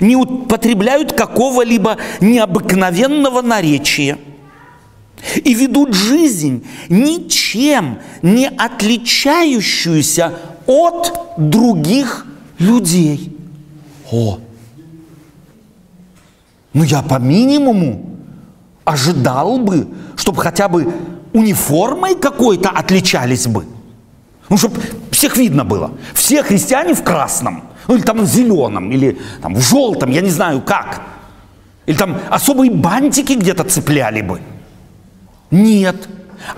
не 0.00 0.16
употребляют 0.16 1.12
какого-либо 1.12 1.96
необыкновенного 2.20 3.42
наречия 3.42 4.18
и 5.36 5.54
ведут 5.54 5.94
жизнь 5.94 6.66
ничем 6.88 7.98
не 8.22 8.48
отличающуюся 8.48 10.34
от 10.66 11.12
других 11.36 12.26
людей. 12.58 13.36
О! 14.10 14.38
Ну 16.72 16.84
я 16.84 17.02
по 17.02 17.18
минимуму 17.18 18.16
ожидал 18.84 19.58
бы, 19.58 19.88
чтобы 20.16 20.40
хотя 20.40 20.68
бы 20.68 20.92
униформой 21.32 22.14
какой-то 22.14 22.70
отличались 22.70 23.46
бы. 23.46 23.66
Ну, 24.50 24.58
чтобы 24.58 24.82
всех 25.10 25.36
видно 25.38 25.64
было. 25.64 25.92
Все 26.12 26.42
христиане 26.42 26.94
в 26.94 27.02
красном– 27.02 27.64
ну 27.90 27.96
или 27.96 28.02
там 28.02 28.20
в 28.20 28.26
зеленом, 28.26 28.92
или 28.92 29.18
там 29.42 29.56
в 29.56 29.60
желтом, 29.60 30.12
я 30.12 30.20
не 30.20 30.30
знаю 30.30 30.60
как. 30.60 31.02
Или 31.86 31.96
там 31.96 32.20
особые 32.30 32.70
бантики 32.70 33.32
где-то 33.32 33.64
цепляли 33.64 34.20
бы. 34.20 34.40
Нет, 35.50 36.08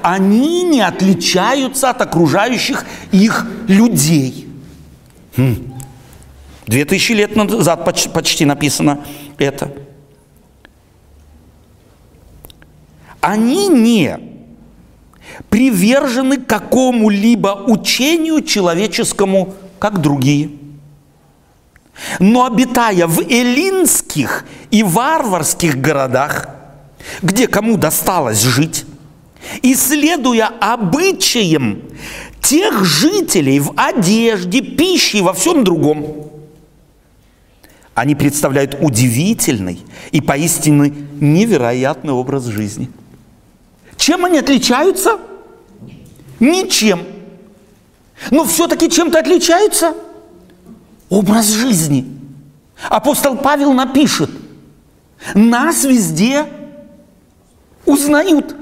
они 0.03 0.63
не 0.63 0.83
отличаются 0.83 1.89
от 1.89 2.03
окружающих 2.03 2.85
их 3.13 3.47
людей. 3.67 4.47
Хм. 5.39 5.73
Две 6.67 6.85
тысячи 6.85 7.13
лет 7.13 7.35
назад 7.35 7.87
почти 8.13 8.45
написано 8.45 9.03
это. 9.39 9.73
Они 13.23 13.69
не 13.69 14.19
привержены 15.49 16.39
какому-либо 16.39 17.65
учению 17.67 18.43
человеческому, 18.43 19.55
как 19.79 20.01
другие– 20.01 20.51
но 22.19 22.47
обитая 22.47 23.07
в 23.07 23.21
эллинских 23.21 24.45
и 24.71 24.83
варварских 24.83 25.81
городах, 25.81 26.49
где 27.23 27.47
кому 27.47 27.77
досталось 27.77 28.43
жить, 28.43 28.85
и 29.63 29.75
следуя 29.75 30.47
обычаям 30.47 31.83
тех 32.41 32.85
жителей 32.85 33.61
в 33.61 33.73
одежде, 33.77 34.63
пище 34.63 35.19
и 35.19 35.23
во 35.23 35.33
всем 35.33 35.65
другом, 35.65 36.29
они 37.95 38.15
представляют 38.15 38.79
удивительный 38.81 39.81
и 40.13 40.21
поистине 40.21 40.95
невероятный 41.21 42.13
образ 42.13 42.47
жизни. 42.47 42.91
Чем 44.03 44.25
они 44.25 44.41
отличаются? 44.41 45.21
Ничем. 46.41 47.07
Но 48.33 48.45
все-таки 48.45 48.91
чем-то 48.91 49.21
отличаются– 49.21 49.95
образ 51.09 51.47
жизни. 51.47 52.05
Апостол 52.89 53.37
Павел 53.37 53.73
напишет, 53.73 54.29
нас 55.35 55.85
везде 55.85 56.47
узнают. 57.87 58.57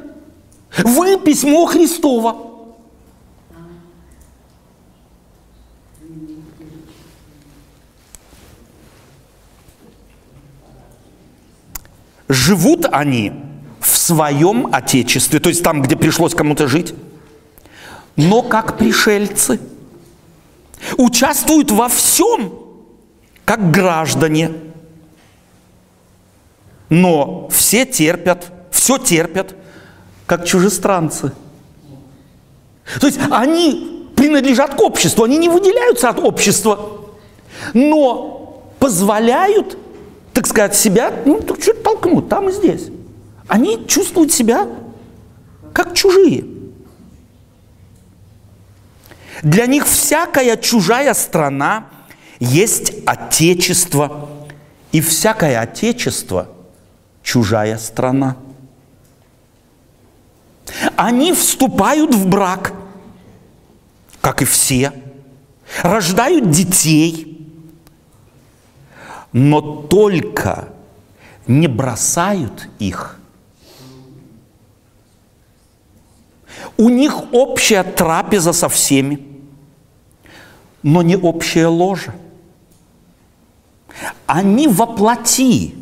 Вы 0.76 1.18
письмо 1.18 1.64
Христово. 1.64 2.36
Живут 12.28 12.84
они 12.92 13.49
своем 14.00 14.68
отечестве, 14.72 15.40
то 15.40 15.48
есть 15.48 15.62
там, 15.62 15.82
где 15.82 15.96
пришлось 15.96 16.34
кому-то 16.34 16.68
жить, 16.68 16.94
но 18.16 18.42
как 18.42 18.78
пришельцы– 18.78 19.60
участвуют 20.96 21.70
во 21.70 21.88
всем, 21.88 22.52
как 23.44 23.70
граждане. 23.70 24.52
Но 26.88 27.48
все 27.50 27.86
терпят, 27.86 28.52
все 28.70 28.98
терпят, 28.98 29.54
как 30.26 30.44
чужестранцы. 30.44 31.32
То 33.00 33.06
есть 33.06 33.20
они 33.30 34.08
принадлежат 34.16 34.74
к 34.74 34.80
обществу, 34.80 35.24
они 35.24 35.38
не 35.38 35.48
выделяются 35.48 36.08
от 36.08 36.18
общества, 36.18 37.00
но 37.74 38.64
позволяют, 38.78 39.78
так 40.32 40.46
сказать, 40.46 40.74
себя, 40.74 41.12
ну, 41.24 41.40
чуть 41.62 41.82
толкнуть 41.82 42.28
там 42.28 42.48
и 42.48 42.52
здесь. 42.52 42.88
Они 43.50 43.84
чувствуют 43.88 44.32
себя 44.32 44.68
как 45.72 45.92
чужие. 45.92 46.44
Для 49.42 49.66
них 49.66 49.86
всякая 49.86 50.56
чужая 50.56 51.14
страна 51.14 51.86
есть 52.38 52.92
отечество, 53.06 54.30
и 54.92 55.00
всякое 55.00 55.60
отечество– 55.60 56.48
чужая 57.24 57.76
страна. 57.78 58.36
Они 60.94 61.32
вступают 61.32 62.14
в 62.14 62.28
брак, 62.28 62.72
как 64.20 64.42
и 64.42 64.44
все, 64.44 64.92
рождают 65.82 66.50
детей, 66.50 67.48
но 69.32 69.60
только 69.60 70.68
не 71.48 71.66
бросают 71.66 72.68
их. 72.78 73.19
У 76.80 76.88
них 76.88 77.34
общая 77.34 77.84
трапеза 77.84 78.54
со 78.54 78.70
всеми, 78.70 79.20
но 80.82 81.02
не 81.02 81.14
общая 81.14 81.66
ложа. 81.66 82.14
Они 84.24 84.66
воплоти, 84.66 85.74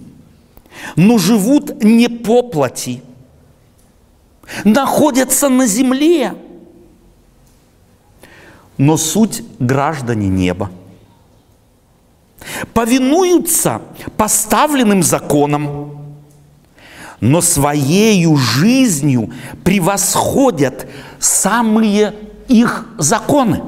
но 0.97 1.19
живут 1.19 1.85
не 1.85 2.09
по 2.09 2.43
плоти. 2.43 3.01
Находятся 4.65 5.49
на 5.49 5.69
земле, 5.69 6.35
но 8.77 8.97
суть 8.97 9.45
граждане 9.61 10.27
неба. 10.27 10.69
Повинуются 12.75 13.83
поставленным 14.17 15.05
законам, 15.05 15.98
но 17.21 17.41
своею 17.41 18.37
жизнью 18.37 19.33
превосходят 19.65 20.87
самые 21.19 22.15
их 22.49 22.87
законы. 22.99 23.63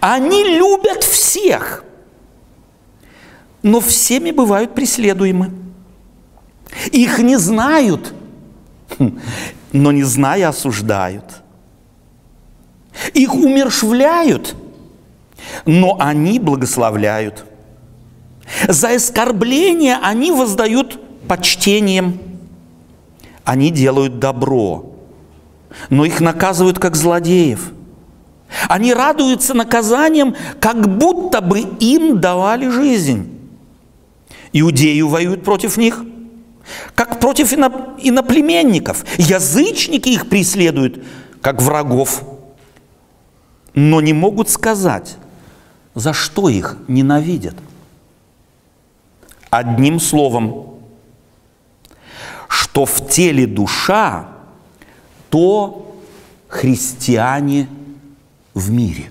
Они 0.00 0.44
любят 0.44 1.02
всех, 1.02 1.84
но 3.62 3.80
всеми 3.80 4.30
бывают 4.30 4.74
преследуемы. 4.74 5.52
Их 6.92 7.18
не 7.18 7.36
знают, 7.36 8.14
но 9.72 9.92
не 9.92 10.02
зная 10.04 10.48
осуждают. 10.48 11.42
Их 13.14 13.34
умершвляют, 13.34 14.54
но 15.64 15.96
они 15.98 16.38
благословляют. 16.38 17.44
За 18.66 18.94
оскорбление 18.94 19.98
они 20.02 20.32
воздают 20.32 20.98
почтением. 21.28 22.18
Они 23.44 23.70
делают 23.70 24.18
добро, 24.18 24.92
но 25.90 26.04
их 26.04 26.20
наказывают 26.20 26.78
как 26.78 26.96
злодеев. 26.96 27.72
Они 28.68 28.94
радуются 28.94 29.54
наказанием, 29.54 30.34
как 30.60 30.96
будто 30.98 31.40
бы 31.40 31.60
им 31.60 32.20
давали 32.20 32.68
жизнь. 32.68 33.38
Иудеи 34.52 35.00
воюют 35.02 35.44
против 35.44 35.76
них, 35.76 36.02
как 36.94 37.20
против 37.20 37.52
иноплеменников. 37.52 39.04
Язычники 39.18 40.08
их 40.08 40.28
преследуют, 40.28 41.04
как 41.40 41.60
врагов. 41.62 42.22
Но 43.74 44.00
не 44.00 44.12
могут 44.12 44.48
сказать, 44.50 45.16
за 45.94 46.12
что 46.12 46.48
их 46.48 46.76
ненавидят. 46.88 47.54
Одним 49.50 50.00
словом, 50.00 50.77
что 52.48 52.84
в 52.84 53.08
теле 53.08 53.46
душа, 53.46 54.28
то 55.30 55.96
христиане 56.48 57.68
в 58.54 58.70
мире. 58.70 59.10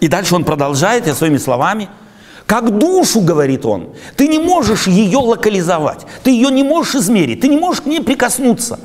И 0.00 0.08
дальше 0.08 0.34
он 0.34 0.44
продолжает 0.44 1.06
я 1.06 1.14
своими 1.14 1.38
словами– 1.38 1.88
как 2.50 2.78
душу, 2.78 3.20
говорит 3.20 3.64
он, 3.64 3.90
ты 4.16 4.26
не 4.26 4.40
можешь 4.40 4.88
ее 4.88 5.18
локализовать, 5.18 6.04
ты 6.24 6.32
ее 6.32 6.50
не 6.50 6.64
можешь 6.64 6.96
измерить, 6.96 7.42
ты 7.42 7.46
не 7.46 7.56
можешь 7.56 7.82
к 7.82 7.86
ней 7.86 8.00
прикоснуться. 8.00 8.80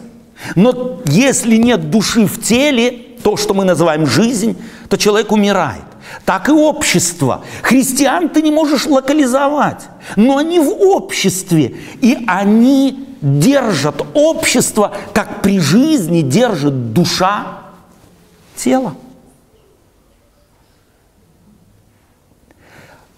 Но 0.54 1.02
если 1.08 1.56
нет 1.56 1.90
души 1.90 2.28
в 2.28 2.40
теле, 2.44 3.05
то, 3.26 3.38
что 3.38 3.56
мы 3.56 3.66
называем 3.66 4.06
жизнь, 4.06 4.56
то 4.88 4.98
человек 4.98 5.32
умирает. 5.32 5.82
Так 6.26 6.48
и 6.48 6.52
общество. 6.52 7.44
Христиан 7.64 8.30
ты 8.30 8.44
не 8.44 8.52
можешь 8.52 8.86
локализовать, 8.86 9.88
но 10.16 10.38
они 10.38 10.60
в 10.60 10.70
обществе, 10.70 11.76
и 12.02 12.24
они 12.28 13.08
держат 13.22 14.06
общество, 14.14 14.96
как 15.12 15.42
при 15.42 15.60
жизни 15.60 16.22
держит 16.22 16.94
душа 16.94 17.64
тело. 18.56 18.96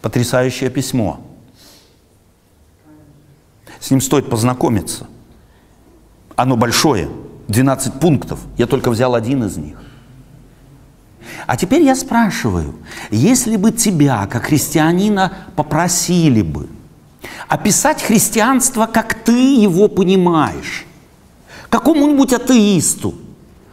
Потрясающее 0.02 0.70
письмо. 0.70 1.20
С 3.82 3.92
ним 3.92 4.00
стоит 4.00 4.30
познакомиться. 4.30 5.08
Оно 6.38 6.56
большое, 6.56 7.10
12 7.50 8.00
пунктов. 8.00 8.40
Я 8.58 8.68
только 8.68 8.90
взял 8.90 9.14
один 9.14 9.44
из 9.44 9.58
них. 9.58 9.78
А 11.46 11.56
теперь 11.56 11.84
я 11.84 11.96
спрашиваю, 11.96 12.76
если 13.12 13.56
бы 13.56 13.72
тебя, 13.72 14.28
как 14.28 14.46
христианина, 14.46 15.34
попросили 15.56 16.42
бы 16.42 16.68
описать 17.48 18.02
христианство, 18.02 18.86
как 18.86 19.14
ты 19.14 19.56
его 19.56 19.88
понимаешь, 19.88 20.86
какому-нибудь 21.70 22.34
атеисту, 22.34 23.16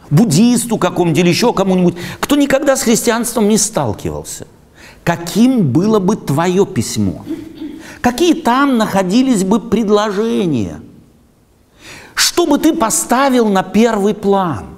буддисту 0.09 0.77
какому-нибудь 0.77 1.19
или 1.19 1.29
еще 1.29 1.53
кому-нибудь, 1.53 1.95
кто 2.19 2.35
никогда 2.35 2.75
с 2.75 2.83
христианством 2.83 3.49
не 3.49 3.57
сталкивался, 3.57 4.47
каким 5.03 5.71
было 5.71 5.99
бы 5.99 6.15
твое 6.15 6.65
письмо, 6.65 7.25
какие 8.01 8.33
там 8.33 8.77
находились 8.77 9.43
бы 9.43 9.59
предложения, 9.59 10.79
что 12.13 12.45
бы 12.45 12.57
ты 12.57 12.73
поставил 12.73 13.49
на 13.49 13.63
первый 13.63 14.13
план. 14.13 14.74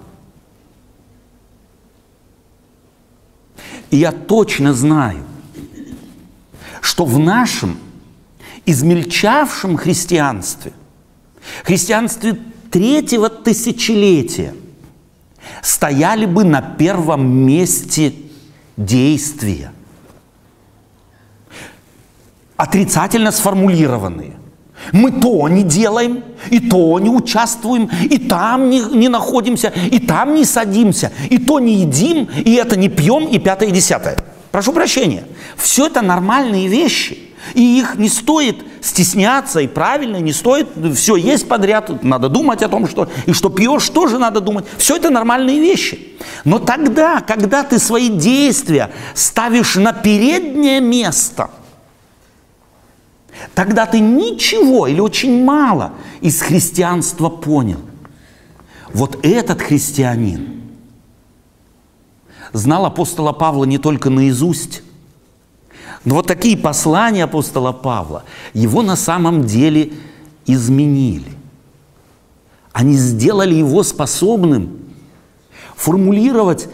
И 3.89 3.97
я 3.97 4.12
точно 4.12 4.73
знаю, 4.73 5.23
что 6.82 7.06
в 7.06 7.19
нашем 7.19 7.78
измельчавшем 8.65 9.78
христианстве, 9.78 10.73
христианстве 11.63 12.38
третьего 12.69 13.30
тысячелетия, 13.30 14.54
стояли 15.62 16.26
бы 16.26 16.43
на 16.43 16.62
первом 16.62 17.28
месте 17.28 18.13
действия 18.76 19.71
отрицательно 22.58 23.32
сформулированные. 23.32 24.34
Мы 24.91 25.12
то 25.12 25.47
не 25.50 25.63
делаем, 25.63 26.23
и 26.50 26.60
то 26.60 27.00
не 27.00 27.10
участвуем, 27.10 27.89
и 28.04 28.17
там 28.17 28.69
не, 28.69 28.82
не 28.82 29.10
находимся, 29.10 29.73
и 29.91 30.00
там 30.00 30.36
не 30.36 30.45
садимся, 30.45 31.12
и 31.30 31.38
то 31.38 31.60
не 31.60 31.76
едим, 31.76 32.30
и 32.36 32.54
это 32.56 32.76
не 32.76 32.89
пьем, 32.89 33.28
и 33.28 33.39
пятое, 33.39 33.69
и 33.69 33.71
десятое. 33.71 34.17
Прошу 34.52 34.73
прощения. 34.73 35.23
Все 35.56 35.88
это 35.88 36.02
нормальные 36.02 36.67
вещи. 36.67 37.19
И 37.54 37.80
их 37.80 37.95
не 37.95 38.10
стоит 38.10 38.58
стесняться, 38.82 39.62
и 39.62 39.67
правильно, 39.67 40.17
не 40.17 40.34
стоит, 40.34 40.67
все 40.95 41.15
есть 41.15 41.47
подряд, 41.47 42.04
надо 42.04 42.28
думать 42.28 42.62
о 42.62 42.67
том, 42.67 42.88
что, 42.88 43.08
и 43.26 43.32
что 43.32 43.50
пьешь, 43.50 43.89
тоже 43.89 44.17
надо 44.17 44.41
думать. 44.41 44.65
Все 44.78 44.97
это 44.97 45.10
нормальные 45.10 45.60
вещи. 45.60 46.17
Но 46.43 46.60
тогда, 46.60 47.21
когда 47.21 47.63
ты 47.63 47.80
свои 47.80 48.10
действия 48.10 48.91
ставишь 49.13 49.76
на 49.76 49.93
переднее 49.93 50.82
место– 50.82 51.50
Тогда 53.54 53.86
ты 53.86 54.00
ничего 54.00 54.88
или 54.88 55.00
очень 55.00 55.43
мало 55.43 55.93
из 56.21 56.41
христианства 56.41 57.30
понял. 57.30 57.80
Вот 58.93 59.19
этот 59.23 59.62
христианин 59.62 60.62
знал 62.54 62.86
апостола 62.86 63.34
Павла 63.34 63.65
не 63.65 63.78
только 63.78 64.10
наизусть, 64.10 64.82
но 66.06 66.15
вот 66.15 66.28
такие 66.28 66.58
послания 66.58 67.26
апостола 67.26 67.73
Павла 67.73 68.23
его 68.54 68.82
на 68.82 68.95
самом 68.95 69.43
деле 69.43 69.93
изменили. 70.45 71.32
Они 72.72 72.93
сделали 72.95 73.55
его 73.55 73.84
способным 73.84 74.80
формулировать 75.76 76.70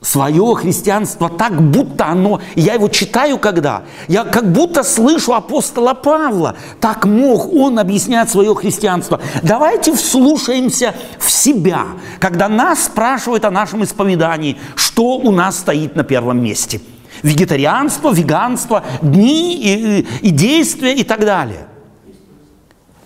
свое 0.00 0.54
христианство 0.54 1.28
так, 1.28 1.60
будто 1.60 2.06
оно, 2.06 2.40
я 2.54 2.74
его 2.74 2.88
читаю 2.88 3.38
когда, 3.38 3.82
я 4.08 4.24
как 4.24 4.52
будто 4.52 4.82
слышу 4.82 5.34
апостола 5.34 5.94
Павла, 5.94 6.56
так 6.80 7.06
мог 7.06 7.52
он 7.52 7.78
объяснять 7.78 8.30
свое 8.30 8.54
христианство. 8.54 9.20
Давайте 9.42 9.94
вслушаемся 9.94 10.94
в 11.18 11.30
себя, 11.30 11.86
когда 12.20 12.48
нас 12.48 12.84
спрашивают 12.84 13.44
о 13.44 13.50
нашем 13.50 13.84
исповедании, 13.84 14.58
что 14.74 15.16
у 15.16 15.30
нас 15.30 15.58
стоит 15.58 15.96
на 15.96 16.04
первом 16.04 16.42
месте. 16.42 16.80
Вегетарианство, 17.22 18.12
веганство, 18.12 18.84
дни 19.00 19.54
и, 19.54 20.00
и, 20.00 20.28
и 20.28 20.30
действия 20.30 20.94
и 20.94 21.02
так 21.02 21.20
далее. 21.20 21.66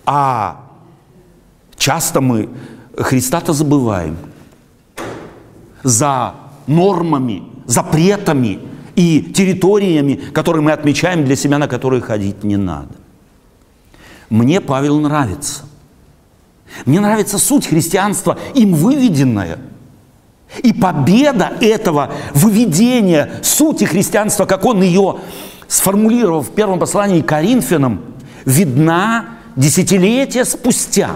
А 0.05 0.65
часто 1.77 2.19
мы 2.19 2.49
Христа-то 2.97 3.53
забываем– 3.53 4.17
за 5.83 6.33
нормами, 6.67 7.43
запретами 7.65 8.59
и 8.95 9.21
территориями, 9.21 10.15
которые 10.15 10.61
мы 10.61 10.71
отмечаем 10.71 11.25
для 11.25 11.35
себя, 11.35 11.57
на 11.57 11.67
которые 11.67 12.01
ходить 12.01 12.43
не 12.43 12.57
надо. 12.57 12.95
Мне 14.29 14.61
Павел 14.61 14.99
нравится. 14.99 15.63
Мне 16.85 16.99
нравится 16.99 17.37
суть 17.37 17.67
христианства, 17.67 18.37
им 18.55 18.73
выведенная. 18.73 19.59
И 20.63 20.73
победа 20.73 21.53
этого 21.61 22.11
выведения 22.33 23.39
сути 23.43 23.85
христианства, 23.85 24.45
как 24.45 24.65
он 24.65 24.81
ее 24.81 25.17
сформулировал 25.67 26.41
в 26.41 26.51
первом 26.51 26.79
послании 26.79 27.21
Коринфянам, 27.21 28.01
видна 28.45 29.37
десятилетия 29.55 30.45
спустя, 30.45 31.11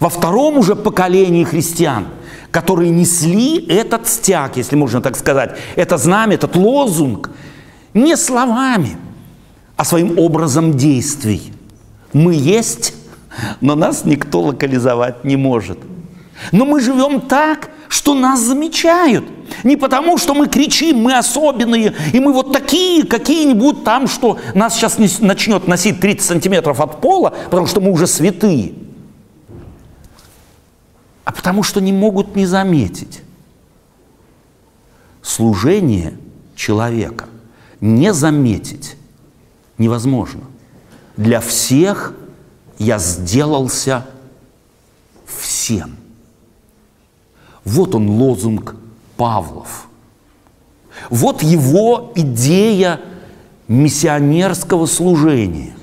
во 0.00 0.08
втором 0.08 0.58
уже 0.58 0.74
поколении 0.74 1.44
христиан, 1.44 2.06
которые 2.56 2.88
несли 2.88 3.66
этот 3.66 4.08
стяг, 4.08 4.56
если 4.56 4.76
можно 4.76 5.02
так 5.02 5.14
сказать, 5.14 5.58
это 5.76 5.98
знамя, 5.98 6.36
этот 6.36 6.56
лозунг, 6.56 7.28
не 7.92 8.16
словами, 8.16 8.96
а 9.76 9.84
своим 9.84 10.18
образом 10.18 10.72
действий. 10.72 11.52
Мы 12.14 12.32
есть, 12.32 12.94
но 13.60 13.74
нас 13.74 14.06
никто 14.06 14.40
локализовать 14.40 15.22
не 15.22 15.36
может. 15.36 15.78
Но 16.50 16.64
мы 16.64 16.80
живем 16.80 17.20
так, 17.20 17.68
что 17.88 18.14
нас 18.14 18.40
замечают. 18.40 19.26
Не 19.62 19.76
потому, 19.76 20.16
что 20.16 20.32
мы 20.32 20.48
кричим, 20.48 20.96
мы 20.96 21.18
особенные, 21.18 21.92
и 22.14 22.20
мы 22.20 22.32
вот 22.32 22.54
такие, 22.54 23.04
какие-нибудь 23.04 23.84
там, 23.84 24.08
что 24.08 24.38
нас 24.54 24.76
сейчас 24.76 24.98
не 24.98 25.10
начнет 25.20 25.68
носить 25.68 26.00
30 26.00 26.26
сантиметров 26.26 26.80
от 26.80 27.02
пола, 27.02 27.34
потому 27.50 27.66
что 27.66 27.82
мы 27.82 27.92
уже 27.92 28.06
святые. 28.06 28.85
А 31.26 31.32
потому 31.32 31.64
что 31.64 31.80
не 31.80 31.92
могут 31.92 32.36
не 32.36 32.46
заметить. 32.46 33.20
Служение 35.22 36.16
человека 36.54 37.26
не 37.80 38.14
заметить 38.14 38.96
невозможно. 39.76 40.42
Для 41.16 41.40
всех 41.40 42.14
я 42.78 43.00
сделался 43.00 44.06
всем. 45.26 45.96
Вот 47.64 47.96
он 47.96 48.08
лозунг 48.08 48.76
Павлов. 49.16 49.88
Вот 51.10 51.42
его 51.42 52.12
идея 52.14 53.00
миссионерского 53.66 54.86
служения, 54.86 55.74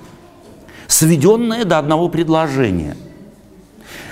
сведенная 0.88 1.66
до 1.66 1.80
одного 1.80 2.08
предложения. 2.08 2.96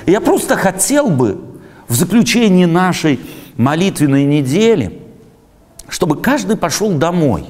Я 0.06 0.22
просто 0.22 0.56
хотел 0.56 1.10
бы 1.10 1.40
в 1.88 1.96
заключении 1.96 2.66
нашей 2.66 3.20
молитвенной 3.58 4.26
недели, 4.26 5.00
чтобы 5.88 6.16
каждый 6.22 6.58
пошел 6.58 6.92
домой 6.94 7.46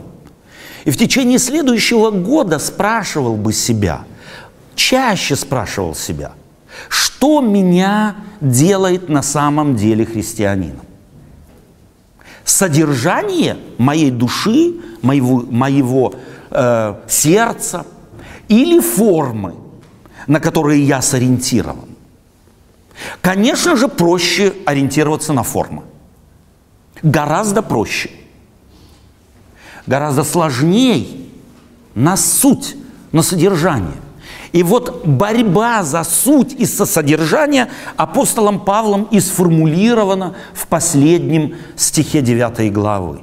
и 0.85 0.91
в 0.91 0.97
течение 0.97 1.37
следующего 1.37 2.11
года 2.11 2.59
спрашивал 2.59 3.35
бы 3.35 3.53
себя, 3.53 4.03
чаще 4.75 5.35
спрашивал 5.35 5.95
себя, 5.95 6.33
что 6.89 7.41
меня 7.41 8.15
делает 8.39 9.09
на 9.09 9.21
самом 9.21 9.75
деле 9.75 10.05
христианином? 10.05 10.85
Содержание 12.43 13.57
моей 13.77 14.09
души, 14.09 14.73
моего, 15.01 15.45
моего 15.49 16.15
э, 16.49 16.95
сердца 17.07 17.85
или 18.47 18.79
формы, 18.79 19.53
на 20.25 20.39
которые 20.39 20.83
я 20.83 21.01
сориентирован? 21.01 21.90
Конечно 23.21 23.75
же, 23.75 23.87
проще 23.87 24.53
ориентироваться 24.65 25.33
на 25.33 25.43
формы. 25.43 25.83
Гораздо 27.03 27.61
проще. 27.61 28.11
Гораздо 29.87 30.23
сложнее 30.23 31.07
на 31.95 32.17
суть, 32.17 32.75
на 33.11 33.21
содержание– 33.21 33.95
и 34.51 34.63
вот 34.63 35.05
борьба 35.05 35.83
за 35.83 36.03
суть 36.03 36.53
и 36.53 36.65
со 36.65 36.85
содержание 36.85 37.69
апостолом 37.95 38.59
Павлом 38.59 39.07
и 39.09 39.19
сформулирована 39.19 40.35
в 40.53 40.67
последнем 40.67 41.55
стихе 41.77 42.21
9 42.21 42.71
главы. 42.73 43.21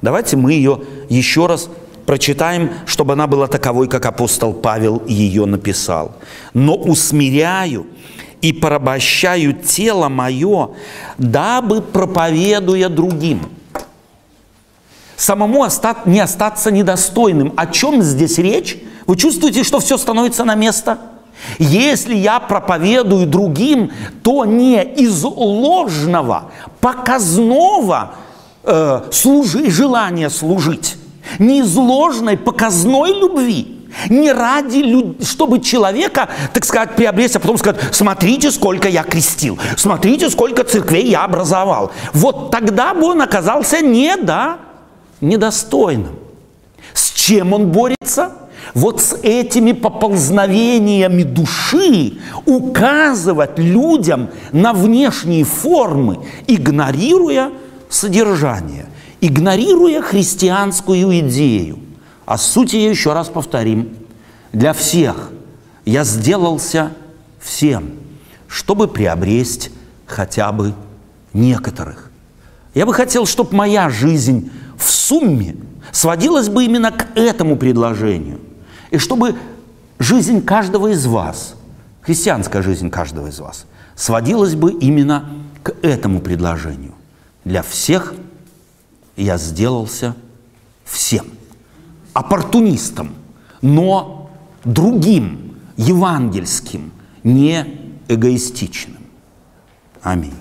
Давайте 0.00 0.36
мы 0.36 0.52
ее 0.52 0.80
еще 1.08 1.46
раз 1.46 1.68
прочитаем, 2.06 2.70
чтобы 2.86 3.14
она 3.14 3.26
была 3.26 3.46
таковой, 3.48 3.88
как 3.88 4.06
апостол 4.06 4.52
Павел 4.52 5.02
ее 5.06 5.44
написал. 5.44 6.12
«Но 6.54 6.76
усмиряю 6.76 7.86
и 8.42 8.52
порабощаю 8.52 9.54
тело 9.54 10.08
мое, 10.08 10.70
дабы 11.16 11.80
проповедуя 11.80 12.88
другим». 12.88 13.48
Самому 15.16 15.64
не 16.04 16.18
остаться 16.18 16.72
недостойным. 16.72 17.52
О 17.56 17.66
чем 17.68 18.02
здесь 18.02 18.38
речь? 18.38 18.76
Вы 19.06 19.16
чувствуете, 19.16 19.62
что 19.62 19.78
все 19.78 19.96
становится 19.96 20.42
на 20.44 20.56
место? 20.56 20.98
Если 21.60 22.14
я 22.16 22.40
проповедую 22.40 23.28
другим, 23.28 23.92
то 24.24 24.44
не 24.44 24.82
из 24.82 25.22
ложного, 25.22 26.50
показного 26.80 28.14
э, 28.64 29.02
служи, 29.12 29.70
желания 29.70 30.28
служить, 30.28 30.96
не 31.38 31.60
из 31.60 31.74
ложной, 31.76 32.36
показной 32.36 33.12
любви, 33.12 33.81
не 34.08 34.32
ради, 34.32 35.22
чтобы 35.24 35.60
человека, 35.60 36.28
так 36.52 36.64
сказать, 36.64 36.96
приобрести, 36.96 37.38
а 37.38 37.40
потом 37.40 37.58
сказать, 37.58 37.80
смотрите, 37.92 38.50
сколько 38.50 38.88
я 38.88 39.02
крестил, 39.02 39.58
смотрите, 39.76 40.30
сколько 40.30 40.64
церквей 40.64 41.08
я 41.08 41.24
образовал. 41.24 41.92
Вот 42.12 42.50
тогда 42.50 42.94
бы 42.94 43.04
он 43.04 43.22
оказался 43.22 43.80
не, 43.80 44.16
да, 44.16 44.58
недостойным. 45.20 46.18
С 46.94 47.10
чем 47.10 47.52
он 47.52 47.68
борется? 47.68 48.32
вот 48.74 49.00
с 49.00 49.16
этими 49.22 49.72
поползновениями 49.72 51.22
души 51.22 52.14
указывать 52.46 53.58
людям 53.58 54.30
на 54.52 54.72
внешние 54.72 55.44
формы, 55.44 56.20
игнорируя 56.46 57.50
содержание, 57.88 58.86
игнорируя 59.20 60.00
христианскую 60.00 61.20
идею. 61.20 61.78
А 62.24 62.38
суть 62.38 62.72
ее 62.72 62.90
еще 62.90 63.12
раз 63.12 63.28
повторим. 63.28 63.96
Для 64.52 64.72
всех 64.72 65.30
я 65.84 66.04
сделался 66.04 66.92
всем, 67.40 67.90
чтобы 68.48 68.88
приобрести 68.88 69.70
хотя 70.06 70.52
бы 70.52 70.74
некоторых. 71.32 72.10
Я 72.74 72.86
бы 72.86 72.94
хотел, 72.94 73.26
чтобы 73.26 73.54
моя 73.56 73.90
жизнь 73.90 74.50
в 74.78 74.90
сумме 74.90 75.56
сводилась 75.90 76.48
бы 76.48 76.64
именно 76.64 76.90
к 76.90 77.06
этому 77.16 77.56
предложению– 77.56 78.40
и 78.92 78.98
чтобы 78.98 79.36
жизнь 79.98 80.44
каждого 80.44 80.88
из 80.88 81.06
вас, 81.06 81.54
христианская 82.02 82.60
жизнь 82.60 82.90
каждого 82.90 83.28
из 83.28 83.40
вас, 83.40 83.64
сводилась 83.96 84.54
бы 84.54 84.70
именно 84.70 85.30
к 85.62 85.74
этому 85.80 86.20
предложению. 86.20 86.94
Для 87.46 87.62
всех 87.62 88.14
я 89.16 89.38
сделался 89.38 90.14
всем. 90.84 91.24
Оппортунистом, 92.12 93.10
но 93.62 94.30
другим, 94.64 95.56
евангельским, 95.76 96.92
не 97.22 97.66
эгоистичным. 98.08 98.98
Аминь. 100.02 100.34